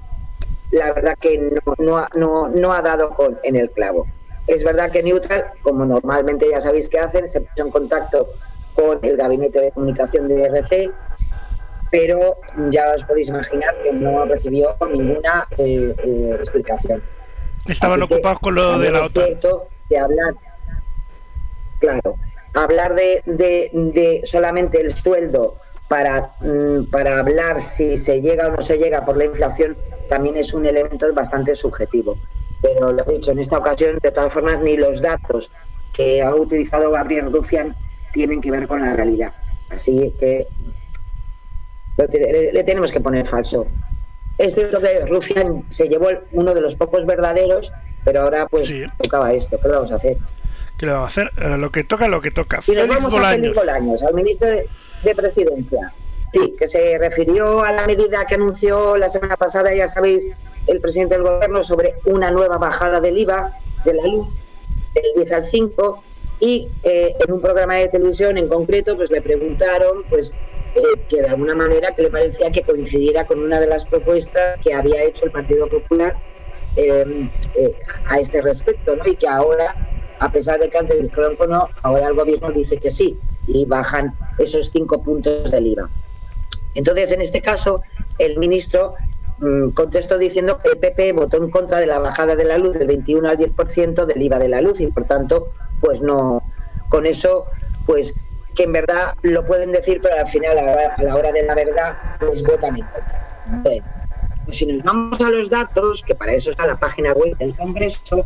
[0.71, 4.07] la verdad que no, no, ha- no, no ha dado con, en el clavo.
[4.47, 8.29] Es verdad que Neutral, como normalmente ya sabéis que hacen, se puso en contacto
[8.75, 10.91] con el gabinete de comunicación de RC,
[11.91, 12.37] pero
[12.71, 17.03] ya os podéis imaginar que no recibió ninguna eh, eh, explicación.
[17.67, 19.25] Estaban Así que ocupados con lo de la es OTAN.
[19.25, 20.35] cierto que hablar,
[21.79, 22.17] claro,
[22.55, 25.59] hablar de, de- de solamente el sueldo
[25.89, 29.77] para, mm, para hablar si se llega o no se llega por la inflación
[30.09, 32.17] también es un elemento bastante subjetivo.
[32.63, 35.51] Pero lo dicho, en esta ocasión, de todas formas, ni los datos
[35.93, 37.77] que ha utilizado Gabriel Rufián
[38.13, 39.33] tienen que ver con la realidad.
[39.69, 40.47] Así que
[42.53, 43.67] le, tenemos que poner falso.
[44.39, 47.73] Es cierto que Rufián se llevó uno de los pocos verdaderos,
[48.05, 48.85] pero ahora pues Sí.
[49.03, 49.59] tocaba esto.
[49.61, 50.19] ¿Qué vamos a hacer?
[50.79, 51.59] ¿Qué le vamos a hacer?
[51.59, 52.61] Lo que toca, lo que toca.
[52.67, 53.41] Y nos vamos a Bolaños.
[53.41, 54.69] Félix Bolaños, al ministro de,
[55.03, 55.93] de Presidencia.
[56.33, 60.29] Sí, que se refirió a la medida que anunció la semana pasada, ya sabéis,
[60.67, 63.53] el presidente del gobierno sobre una nueva bajada del IVA
[63.85, 64.41] de la luz
[64.95, 66.03] del 10 al 5
[66.41, 70.35] y eh, en un programa de televisión en concreto pues le preguntaron pues
[70.75, 74.59] eh, que de alguna manera que le parecía que coincidiera con una de las propuestas
[74.61, 76.17] que había hecho el Partido Popular
[76.77, 77.31] eh,
[78.07, 79.07] a este respecto, ¿no?
[79.07, 79.75] Y que ahora,
[80.19, 83.65] a pesar de que antes dijeron que no, ahora el gobierno dice que sí y
[83.65, 85.89] bajan esos cinco puntos del IVA.
[86.75, 87.83] Entonces, en este caso,
[88.19, 88.95] el ministro
[89.39, 92.79] mm, contestó diciendo que el PP votó en contra de la bajada de la luz
[92.79, 96.43] del 21 al 10% del IVA de la luz y, por tanto, pues no,
[96.89, 97.47] con eso,
[97.87, 98.15] pues
[98.55, 101.97] que en verdad lo pueden decir, pero al final, a la hora, de la verdad,
[102.19, 103.63] pues votan en contra.
[103.63, 103.83] Pues
[104.49, 108.25] si nos vamos a los datos, que para eso está la página web del Congreso,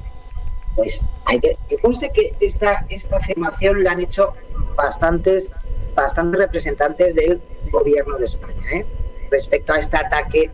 [0.76, 4.34] pues hay que, que conste que esta, esta afirmación la han hecho
[4.76, 5.50] bastantes,
[5.94, 7.40] bastantes representantes del
[7.70, 8.86] gobierno de España, ¿eh?
[9.30, 10.50] respecto a este ataque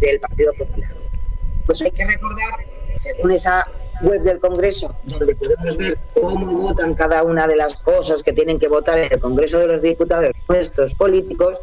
[0.00, 0.90] del Partido Popular.
[1.64, 3.66] Pues hay que recordar, según esa
[4.02, 8.58] web del Congreso, donde podemos ver cómo votan cada una de las cosas que tienen
[8.58, 11.62] que votar en el Congreso de los Diputados nuestros políticos,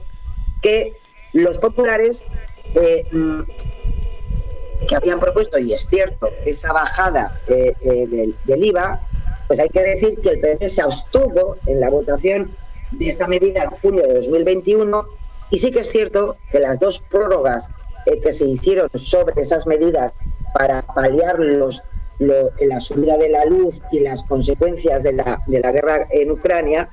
[0.61, 0.97] que
[1.31, 2.25] los populares
[2.75, 3.07] eh,
[4.87, 8.07] que habían propuesto, y es cierto, esa bajada eh, eh,
[8.45, 9.01] del, IVA,
[9.47, 12.55] pues hay que decir que el PP se abstuvo en la votación
[12.91, 15.05] de esta medida en junio de 2021
[15.49, 17.69] y sí que es cierto que las dos prórrogas
[18.05, 20.13] eh, que se hicieron sobre esas medidas
[20.53, 21.81] para paliar los,
[22.19, 26.31] lo- la subida de la luz y las consecuencias de la, de la guerra en
[26.31, 26.89] Ucrania,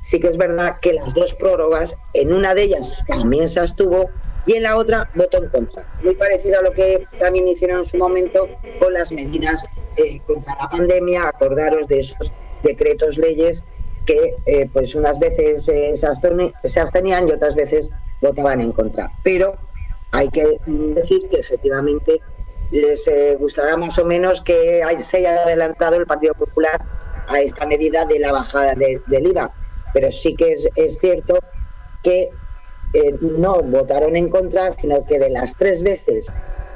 [0.00, 4.10] sí que es verdad que las dos prórrogas, en una de ellas también se abstuvo
[4.46, 5.86] y en la otra votó en contra.
[6.02, 8.48] Muy parecido a lo que también hicieron en su momento
[8.80, 9.64] con las medidas
[9.96, 12.32] eh, contra la pandemia, acordaros de esos
[12.62, 13.64] decretos, leyes
[14.06, 17.90] que eh, pues unas veces eh, se, abstenían y otras veces
[18.20, 19.10] votaban en contra.
[19.22, 19.54] Pero
[20.10, 22.20] hay que decir que efectivamente
[22.72, 26.82] les gustará más o menos que se haya adelantado el Partido Popular
[27.28, 29.52] a esta medida de la bajada de- del IVA.
[29.92, 31.38] Pero sí que es cierto
[32.02, 32.30] que
[32.92, 36.32] eh, no votaron en contra, sino que de las tres veces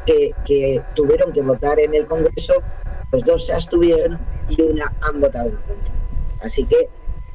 [0.06, 2.54] que, tuvieron que votar en el Congreso,
[3.10, 5.94] pues dos se abstuvieron y una han votado en contra.
[6.40, 6.88] Así que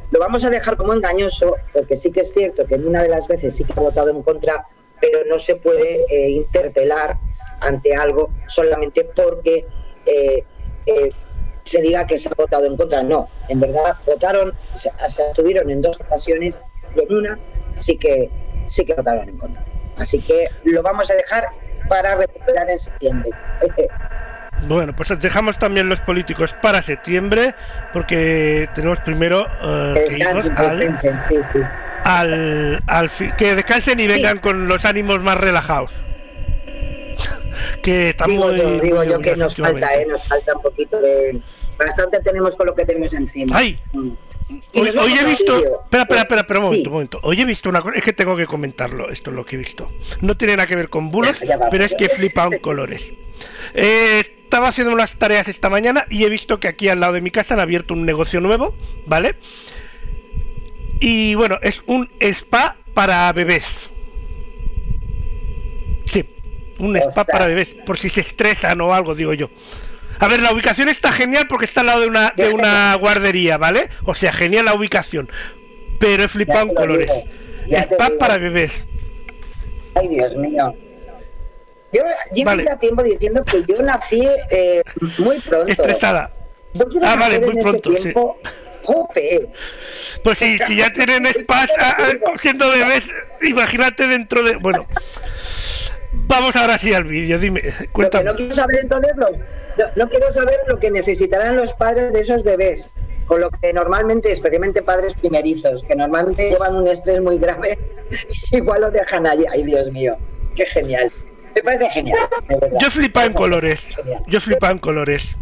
[0.10, 3.10] lo vamos a dejar como engañoso, porque sí que es cierto que en una de
[3.10, 4.68] las veces sí que ha votado en contra,
[5.00, 7.18] pero no se puede eh, interpelar
[7.60, 9.68] ante algo solamente porque
[10.06, 10.44] eh,
[11.64, 13.04] se diga que se ha votado en contra.
[13.04, 16.64] No, en verdad votaron, se, se abstuvieron en dos ocasiones
[16.96, 17.40] y en una
[17.76, 18.30] sí que
[18.72, 19.64] sí que votaron en contra.
[19.98, 21.46] Así que lo vamos a dejar
[21.90, 23.30] para recuperar en septiembre.
[24.68, 27.56] Bueno, pues dejamos también los políticos para septiembre,
[27.94, 31.60] porque tenemos primero eh, Que que descansen, al, descansen, sí, sí.
[32.04, 33.10] al, al
[33.40, 35.92] que descansen y vengan con los ánimos más relajados.
[37.82, 39.96] que Digo yo, digo muy yo que nos falta.
[39.96, 40.06] ¿eh?
[40.08, 41.42] nos falta un poquito de...
[41.80, 43.58] Bastante tenemos con lo que tenemos encima.
[43.58, 43.80] ¡Ay!
[43.94, 44.12] Mm.
[44.74, 45.58] Hoy, he visto.
[45.58, 46.70] Espera, espera, espera, espera, un Sí.
[46.70, 47.20] momento, un momento.
[47.24, 47.98] Hoy he visto una cosa.
[47.98, 49.10] Es que tengo que comentarlo.
[49.10, 49.92] Esto es lo que he visto.
[50.22, 51.70] No tiene nada que ver con bulos, Ya, ya va.
[51.70, 53.14] pero es que flipan colores.
[53.74, 57.22] Eh, estaba haciendo unas tareas esta mañana y he visto que aquí al lado de
[57.22, 58.76] mi casa han abierto un negocio nuevo,
[59.06, 59.36] ¿vale?
[61.00, 63.90] Y bueno, es un spa para bebés.
[66.06, 66.26] Sí,
[66.80, 69.50] un spa para bebés, por si se estresan o algo, digo yo.
[70.20, 73.58] A ver, la ubicación está genial porque está al lado de una, de una guardería,
[73.58, 73.90] ¿vale?
[74.06, 75.30] O sea, genial la ubicación.
[76.00, 77.12] Pero he flipado en colores.
[77.70, 78.84] Spa para bebés.
[79.96, 80.76] Ay, Dios mío.
[81.94, 82.04] Yo
[82.34, 82.64] llevo Vale.
[82.64, 84.82] ya tiempo diciendo que yo nací eh,
[85.18, 85.68] muy pronto.
[85.72, 86.32] Estresada.
[86.74, 88.40] Yo quiero Ah, vale, muy en pronto, Este tiempo,
[88.84, 89.50] Jope.
[90.24, 91.70] Pues si, si ya tienen spas
[92.40, 93.10] siendo bebés,
[93.44, 94.56] imagínate dentro de...
[94.56, 94.88] Bueno,
[96.14, 98.24] vamos ahora sí al vídeo, dime, Lo que cuéntame.
[98.26, 99.38] no quiero saber entonces, los-
[99.78, 102.96] no, no quiero saber lo que necesitarán los padres de esos bebés.
[103.26, 107.80] Con lo que normalmente, especialmente padres primerizos, que normalmente llevan un estrés muy grave,
[108.52, 109.46] igual lo dejan allí.
[109.50, 110.18] Ay, Dios mío,
[110.56, 111.12] qué genial.
[111.56, 112.20] Me parece genial.
[112.80, 113.82] Yo he flipado en colores.
[113.96, 114.24] Genial.
[114.28, 115.36] Yo he flipado en colores.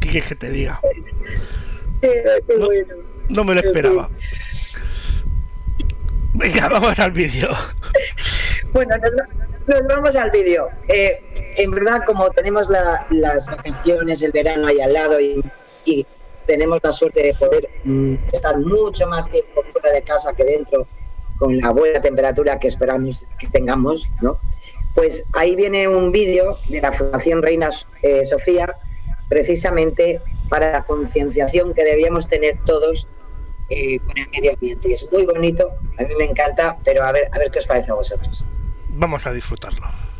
[0.00, 0.80] ¿Qué quieres que te diga?
[2.00, 2.94] Qué- qué No, bueno.
[3.28, 4.08] no me lo esperaba.
[6.34, 7.48] Venga, vamos al vídeo.
[8.72, 9.12] Bueno, nos,
[9.66, 10.68] nos vamos al vídeo.
[10.88, 11.20] Eh,
[11.56, 15.42] en verdad, como tenemos la- las vacaciones, el verano ahí al lado y,
[16.44, 20.88] tenemos la suerte de poder mm, estar mucho más tiempo fuera de casa que dentro,
[21.38, 24.38] con la buena temperatura que esperamos que tengamos, ¿no?
[24.94, 27.68] Pues ahí viene un vídeo de la Fundación Reina
[28.02, 28.74] eh, Sofía,
[29.28, 33.06] precisamente para la concienciación que debíamos tener todos
[33.70, 34.92] eh, con el medio ambiente.
[34.92, 37.92] Es muy bonito, a mí me encanta, pero a ver, a ver qué os parece
[37.92, 38.44] a vosotros.
[38.94, 40.11] Vamos a disfrutarlo.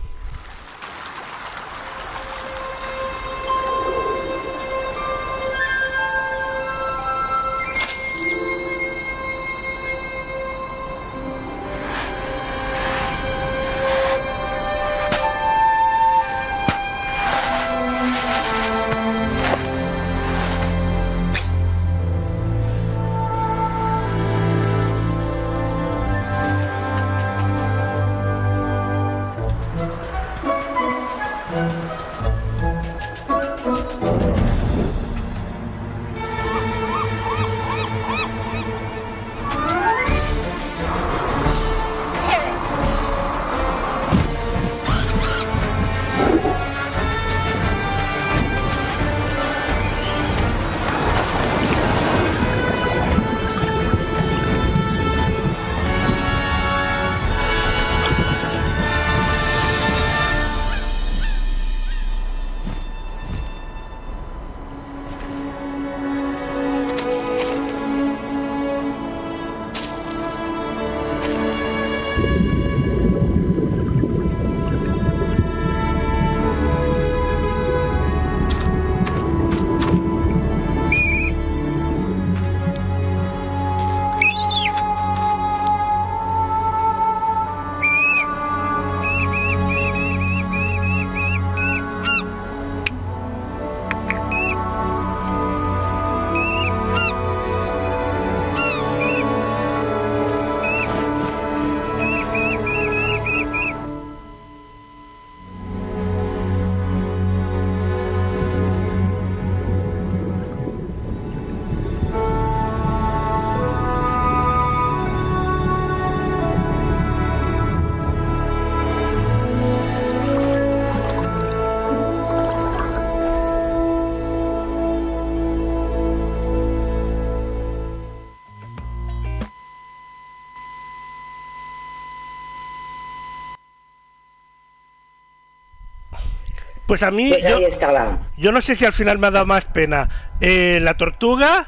[136.92, 138.18] Pues a mí, Pues yo, estaba.
[138.36, 140.10] yo no sé si al final me ha dado más pena
[140.42, 141.66] eh, la tortuga,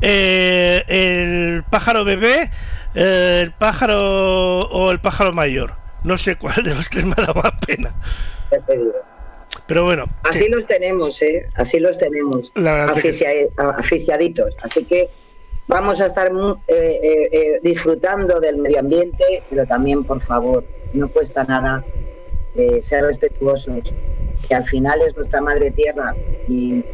[0.00, 2.50] eh, el pájaro bebé,
[2.96, 5.74] eh, el pájaro o el pájaro mayor.
[6.02, 7.94] No sé cuál de los tres me ha dado más pena.
[9.68, 11.46] Pero bueno, Así sí, los tenemos, ¿eh?
[11.54, 12.50] Así los tenemos.
[12.50, 13.28] Que aficia-
[13.78, 14.56] aficiaditos.
[14.64, 15.10] Así que
[15.68, 16.32] vamos a estar
[16.66, 21.84] eh, disfrutando del medio ambiente, pero también, por favor, no cuesta nada
[22.56, 23.94] eh, ser respetuosos,
[24.46, 26.14] que al final es nuestra madre tierra.
[26.48, 26.84] Y,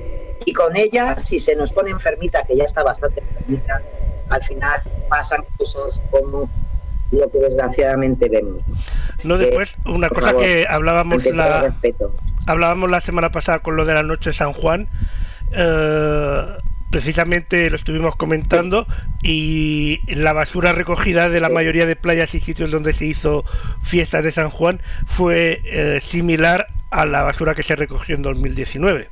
[0.45, 3.83] y con ella, si se nos pone enfermita, que ya está bastante enfermita,
[4.31, 6.49] al final pasan cosas como
[7.11, 8.63] lo que desgraciadamente vemos.
[9.17, 11.69] Así no que, después, una cosa favor, que hablábamos la,
[12.47, 14.89] hablábamos la semana pasada con lo de la noche de San Juan.
[15.53, 16.47] eh,
[16.93, 18.87] precisamente lo estuvimos comentando
[19.23, 23.45] y la basura recogida de la mayoría de playas y sitios donde se hizo
[23.83, 29.09] fiestas de San Juan fue eh, similar a la basura que se recogió en 2019.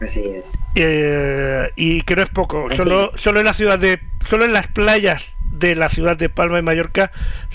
[0.00, 0.52] Así es.
[0.76, 3.20] Eh, y que no es poco, Así solo, es.
[3.20, 6.62] solo en la ciudad de, solo en las playas de la ciudad de Palma de
[6.62, 7.12] Mallorca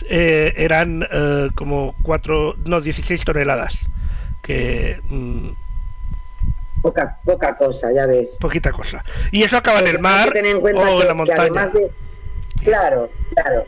[0.09, 3.79] eh, eran eh, como cuatro, no, 16 toneladas,
[4.43, 5.49] que mm,
[6.87, 8.37] Poca, poca cosa, ya ves.
[8.39, 9.03] poquita cosa.
[9.31, 11.13] Y eso acaba en Pues el mar que tener en cuenta o en que- la
[11.13, 11.41] montaña.
[11.41, 11.91] además de-
[12.63, 13.65] claro, claro.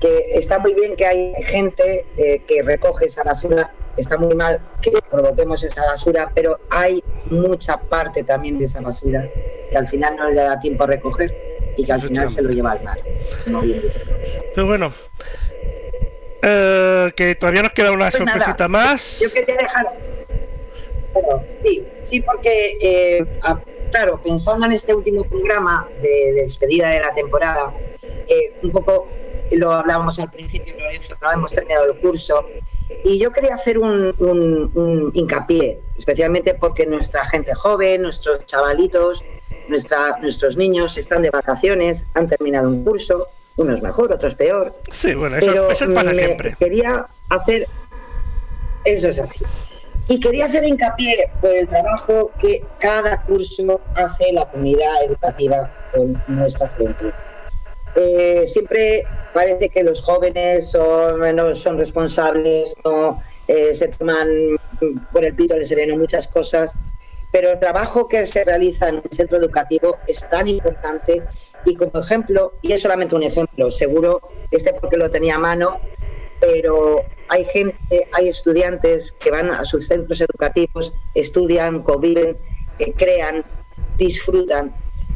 [0.00, 4.60] Que está muy bien que hay gente eh, que recoge esa basura, está muy mal
[4.82, 9.26] que provoquemos esa basura, pero hay mucha parte también de esa basura
[9.70, 11.34] que al final no le da tiempo a recoger
[11.76, 12.98] y que al final se lo lleva al mar.
[13.44, 14.00] como bien dice.
[14.54, 14.92] Pero bueno,
[16.42, 19.18] eh, que todavía nos queda una Pues nada, sorpresita más.
[19.20, 19.86] Yo quería dejar.
[21.52, 27.00] Sí, sí, porque, eh, a- claro, pensando en este último programa de, de despedida de
[27.00, 27.74] la temporada,
[28.28, 29.08] eh, un poco
[29.52, 32.46] lo hablábamos al principio, Lorenzo, no hemos terminado el curso,
[33.04, 39.24] y yo quería hacer un, un- un hincapié, especialmente porque nuestra gente joven, nuestros chavalitos,
[39.68, 45.14] nuestra, nuestros niños están de vacaciones, han terminado un curso, unos mejor, otros peor, Sí,
[45.14, 46.54] bueno, eso, pero eso pasa me siempre.
[46.58, 47.66] quería hacer
[48.84, 49.44] eso es así
[50.10, 56.20] y quería hacer hincapié por el trabajo que cada curso hace la comunidad educativa con
[56.26, 57.12] nuestra juventud.
[57.94, 64.28] Eh, siempre parece que los jóvenes son, no son responsables no eh, se toman
[65.12, 66.74] por el pito del sereno muchas cosas.
[67.30, 71.22] Pero el trabajo que se realiza en un centro educativo es tan importante
[71.64, 75.78] y como ejemplo, y es solamente un ejemplo, seguro este porque lo tenía a mano,
[76.40, 77.76] pero hay gente,
[78.12, 82.36] hay estudiantes que van a sus centros educativos, estudian, conviven,
[82.78, 83.44] eh, crean,
[83.96, 84.72] disfrutan.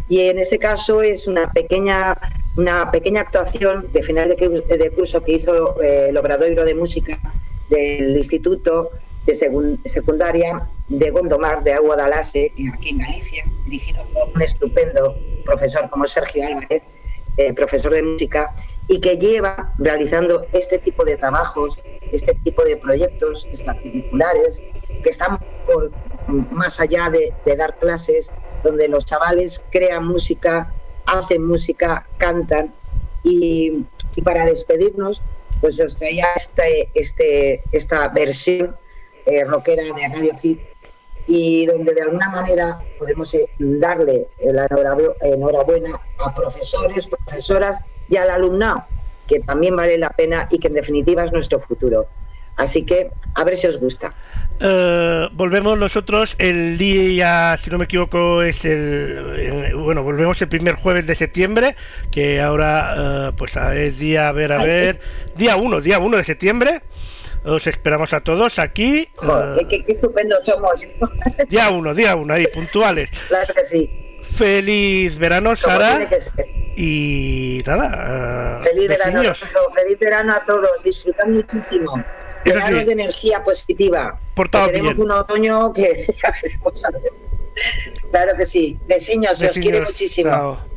[0.09, 2.17] Y en este caso es una pequeña,
[2.57, 6.75] una pequeña actuación de final de, cur- de curso que hizo eh, el Obradoiro de
[6.75, 7.19] Música
[7.71, 8.91] del Instituto
[9.27, 9.35] de
[9.87, 15.89] Secundaria de Gondomar, de Agua de Alase, aquí en Galicia, dirigido por un estupendo profesor
[15.89, 16.83] como Sergio Álvarez,
[17.37, 18.55] eh, profesor de música,
[18.89, 21.79] y que lleva realizando este tipo de trabajos,
[22.13, 24.63] este tipo de proyectos extracurriculares,
[25.03, 25.91] que están por
[26.51, 28.31] más allá de, dar clases,
[28.63, 30.73] donde los chavales crean música,
[31.07, 32.73] hacen música, cantan,
[33.23, 33.85] y,
[34.17, 35.23] y para despedirnos,
[35.61, 38.77] pues os traía este, este, esta versión
[39.27, 40.61] eh, rockera de Radio Hit
[41.27, 48.17] y donde de alguna manera podemos eh, darle la enhorabu- enhorabuena a profesores, profesoras y
[48.17, 48.85] al alumnado,
[49.27, 52.07] que también vale la pena y que en definitiva es nuestro futuro.
[52.57, 54.15] Así que a ver si os gusta.
[54.61, 59.35] Eh, volvemos nosotros el día, si no me equivoco, es el,
[59.71, 61.75] el- bueno, volvemos el primer jueves de septiembre,
[62.13, 65.01] que ahora, eh, pues a- es día, a ver, a Ay, ver, es-
[65.37, 66.83] día 1, día 1 de septiembre.
[67.45, 69.09] Os esperamos a todos aquí.
[69.17, 70.87] Joder, qué, estupendos somos.
[71.49, 73.11] día 1, día 1, ahí, puntuales.
[73.29, 74.19] claro que sí.
[74.23, 76.09] Feliz verano, Sara.
[76.77, 79.39] Y nada, eh, Feliz verano, besiños.
[79.75, 80.83] Feliz verano a todos.
[80.83, 82.03] Disfrutad muchísimo.
[82.45, 82.87] Llenaros sí.
[82.87, 84.19] de energía positiva.
[84.51, 85.03] Tenemos bien.
[85.03, 86.83] un otoño que ya veremos.
[88.11, 88.79] Claro que sí.
[88.87, 90.31] Besiños, se os quiere Besiños, muchísimo.
[90.31, 90.74] chao.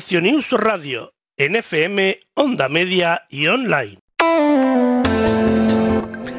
[0.00, 3.98] Es Ocio News Radio, en FM, onda media y online.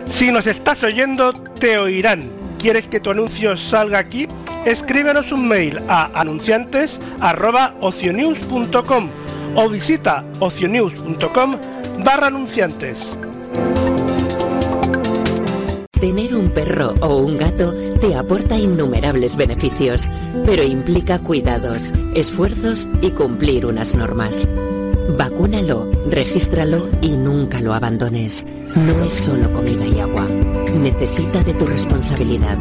[0.10, 2.28] Si nos estás oyendo, te oirán.
[2.60, 4.28] ¿Quieres que tu anuncio salga aquí?
[4.66, 9.10] Escríbenos un mail a anunciantes.ocionews.com
[9.56, 11.56] o visita ocionews.com
[12.04, 12.98] barra anunciantes.
[16.02, 20.10] Tener un perro o un gato te aporta innumerables beneficios,
[20.48, 24.48] pero implica cuidados, esfuerzos y cumplir unas normas.
[25.16, 28.48] Vacúnalo, regístralo y nunca lo abandones.
[28.76, 30.28] No es solo comida y agua.
[30.74, 32.58] Necesita de tu responsabilidad.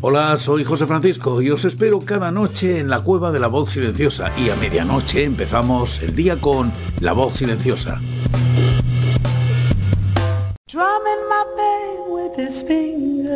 [0.00, 3.72] Hola, soy José Francisco y os espero cada noche en la Cueva de la Voz
[3.72, 8.00] Silenciosa y a medianoche empezamos el día con La Voz Silenciosa.
[10.68, 13.32] Drumming my pain with his fingers,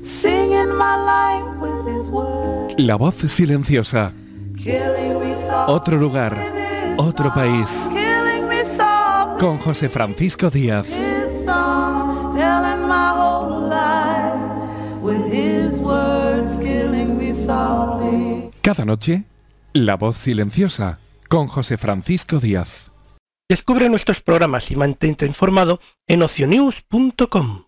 [0.00, 4.12] singing my life with his words, La voz silenciosa.
[5.66, 6.36] Otro lugar,
[6.98, 7.90] otro país.
[9.40, 10.86] Con José Francisco Díaz.
[18.62, 19.24] Cada noche,
[19.72, 21.00] La voz silenciosa.
[21.28, 22.85] Con José Francisco Díaz.
[23.48, 27.66] Descubre nuestros programas y mantente informado en ocionews.com.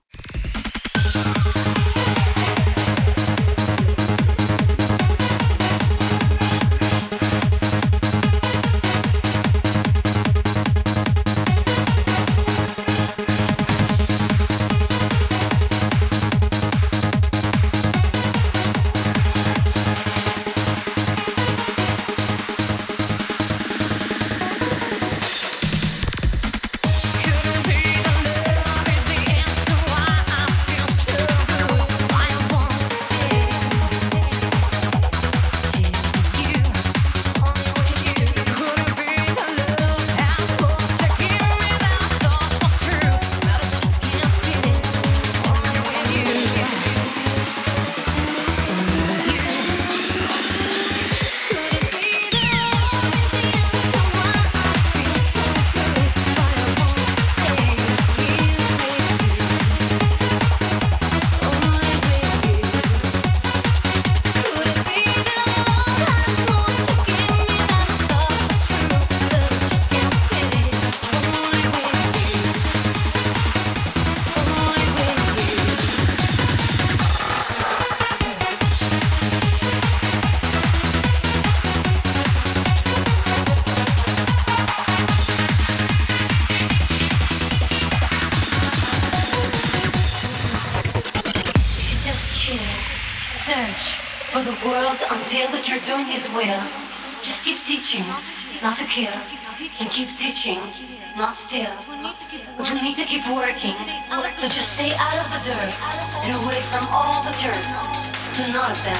[106.70, 107.88] from all the jerks,
[108.36, 108.96] so none of them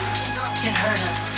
[0.63, 1.38] can hurt us.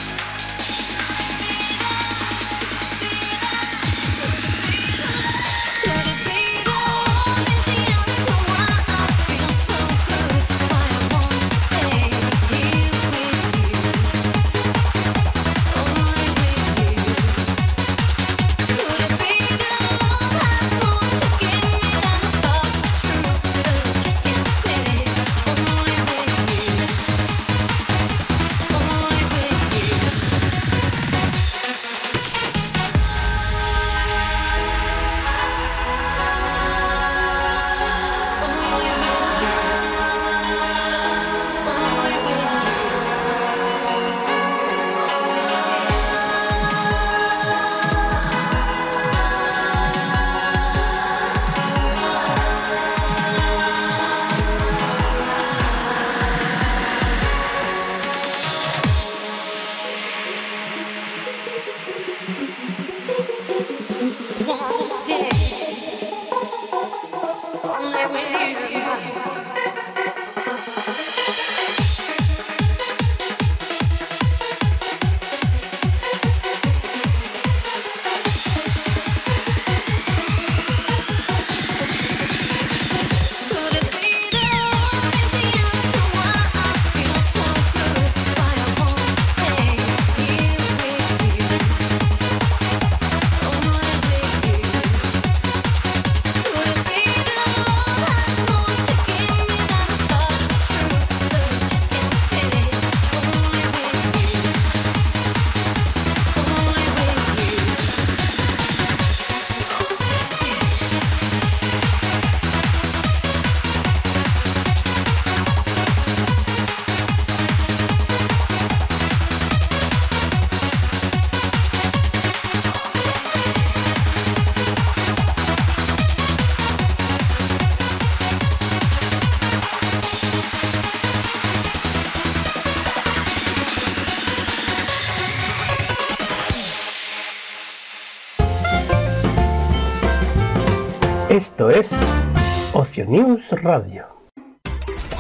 [143.06, 144.06] News Radio.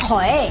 [0.08, 0.48] ¡Joé!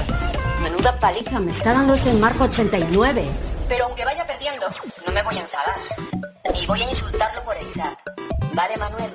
[0.62, 3.24] Menuda paliza me está dando este marco 89.
[3.68, 4.66] Pero aunque vaya perdiendo,
[5.06, 5.76] no me voy a enfadar.
[6.52, 7.98] Ni voy a insultarlo por el chat.
[8.54, 9.10] ¿Vale, Manuel?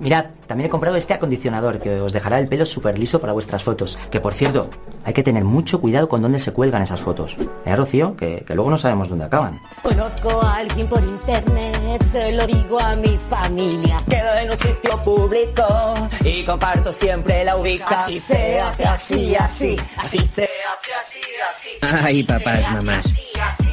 [0.00, 3.62] Mirad, también he comprado este acondicionador que os dejará el pelo súper liso para vuestras
[3.64, 3.98] fotos.
[4.10, 4.68] Que por cierto,
[5.04, 7.36] hay que tener mucho cuidado con dónde se cuelgan esas fotos.
[7.64, 8.16] ¿Eh, Rocío?
[8.16, 9.60] Que, que luego no sabemos dónde acaban.
[9.94, 13.96] Conozco a alguien por internet, se lo digo a mi familia.
[14.10, 18.00] Quedo en un sitio público y comparto siempre la ubicación.
[18.00, 21.68] Así se hace así, así, así se hace así, así.
[21.80, 23.06] Ay, papás, mamás.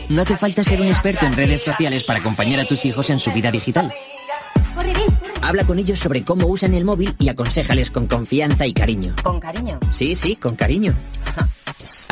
[0.09, 3.19] No hace falta ser un experto en redes sociales para acompañar a tus hijos en
[3.19, 3.91] su vida digital.
[5.41, 9.15] Habla con ellos sobre cómo usan el móvil y aconséjales con confianza y cariño.
[9.23, 9.79] ¿Con cariño?
[9.91, 10.93] Sí, sí, con cariño.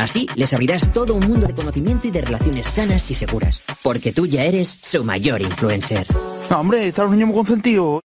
[0.00, 3.60] Así les abrirás todo un mundo de conocimiento y de relaciones sanas y seguras.
[3.82, 6.06] Porque tú ya eres su mayor influencer.
[6.48, 8.00] hombre, están los niños muy consentidos.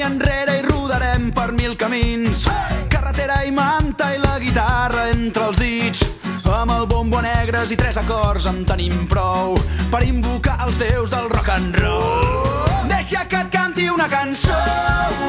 [0.00, 2.46] any enrere i rodarem per mil camins.
[2.46, 2.86] Hey!
[2.88, 6.04] Carretera i manta i la guitarra entre els dits.
[6.50, 9.54] Amb el bombo negres i tres acords en tenim prou
[9.90, 12.88] per invocar els déus del rock and roll.
[12.88, 14.56] Deixa que et canti una cançó.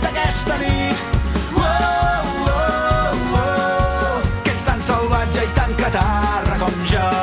[4.44, 7.13] que és tan salvatge i tan catarra com jo.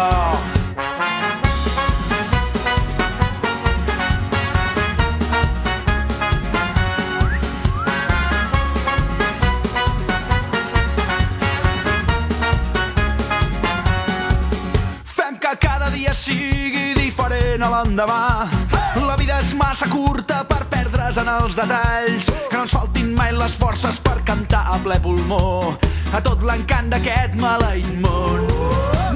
[21.51, 25.73] els detalls, que no ens faltin mai les forces per cantar a ple pulmó
[26.15, 28.47] a tot l'encant d'aquest maleït món.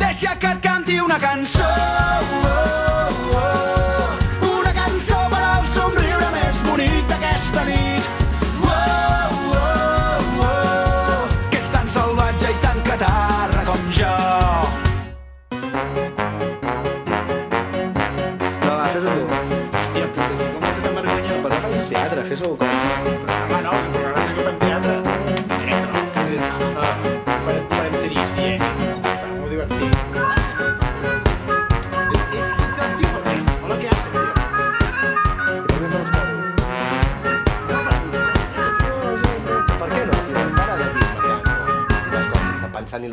[0.02, 1.64] Deixa que et canti una cançó.
[1.64, 3.05] Oh, oh.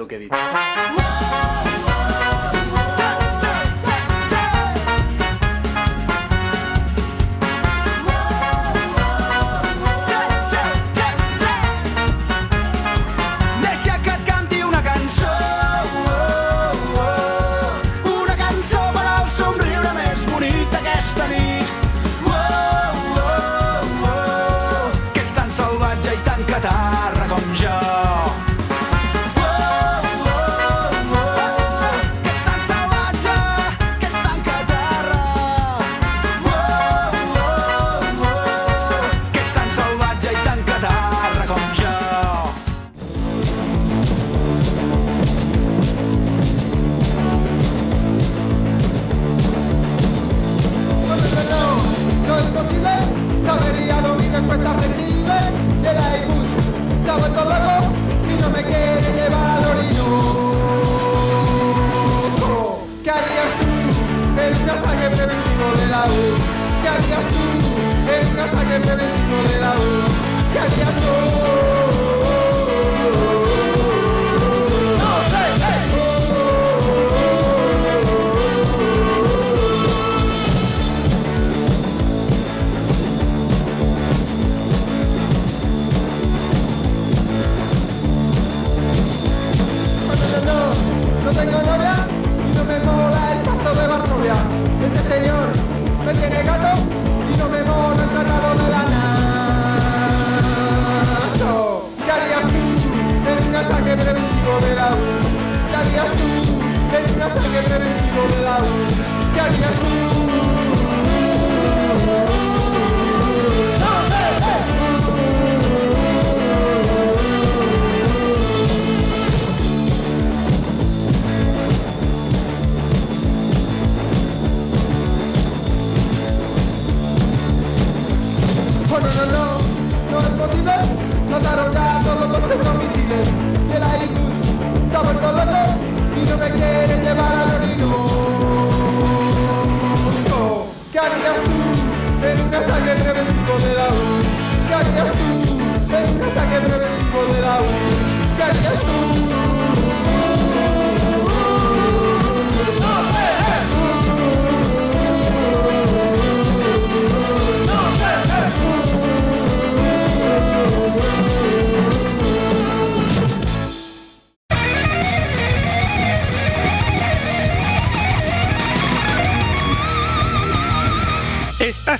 [0.02, 0.34] lo que he dicho.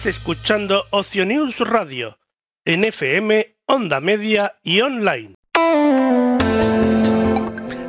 [0.03, 2.19] Estás escuchando Ocio News Radio
[2.65, 5.37] en FM, onda media y online.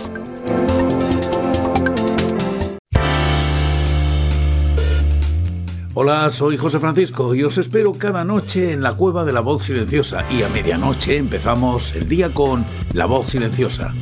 [6.01, 9.63] Hola, soy José Francisco y os espero cada noche en la cueva de la voz
[9.63, 13.93] silenciosa y a medianoche empezamos el día con La voz silenciosa.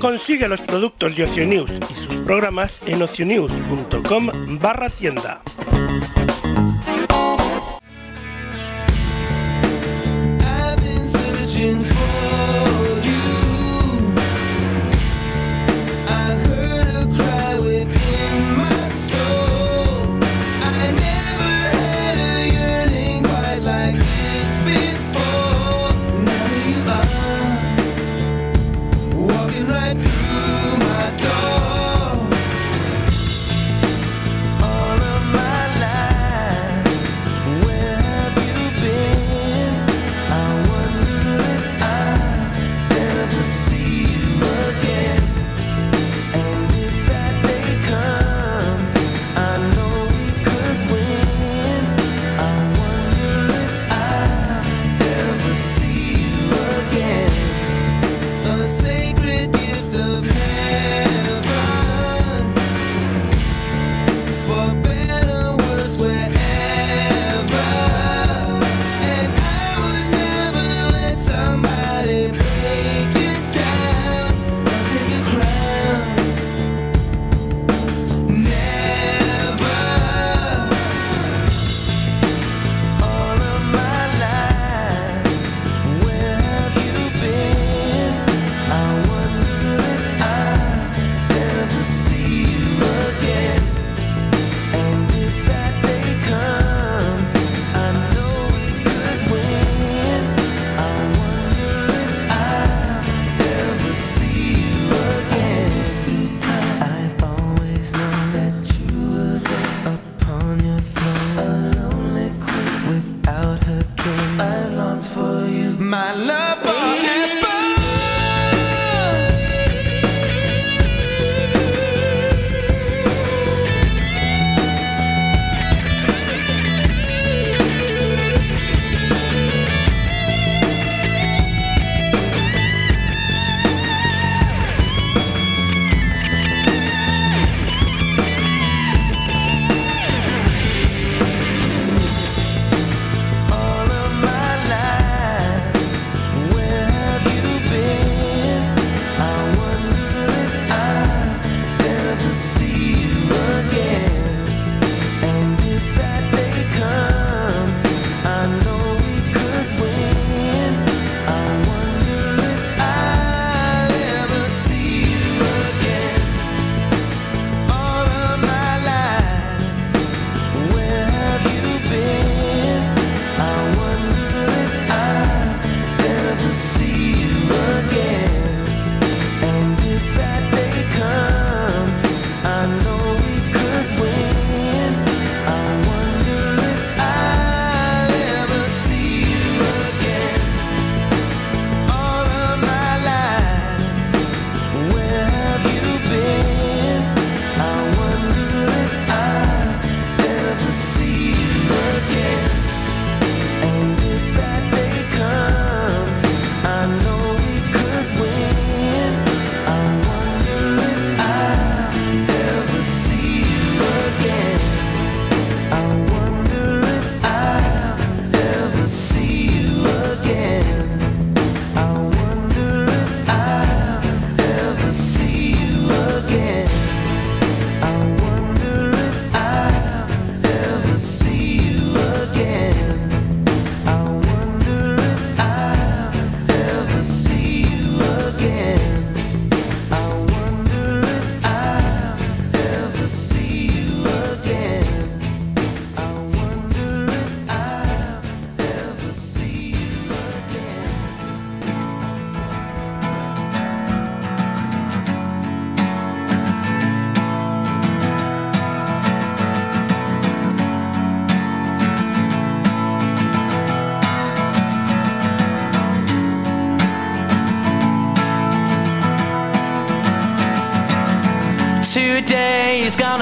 [0.00, 5.40] Consigue los productos de Oceanews y sus programas en oceanews.com barra tienda.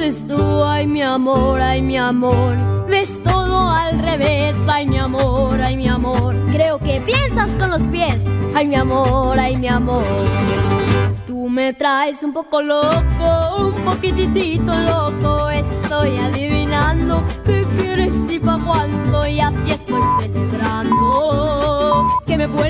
[0.00, 2.56] Dices tú, ay mi amor, ay mi amor.
[2.88, 6.34] Ves todo al revés, ay mi amor, ay mi amor.
[6.52, 8.24] Creo que piensas con los pies,
[8.54, 10.04] ay mi amor, ay mi amor.
[11.26, 15.50] Tú me traes un poco loco, un poquitito loco.
[15.50, 19.79] Estoy adivinando qué quieres y pa' cuándo, y así estoy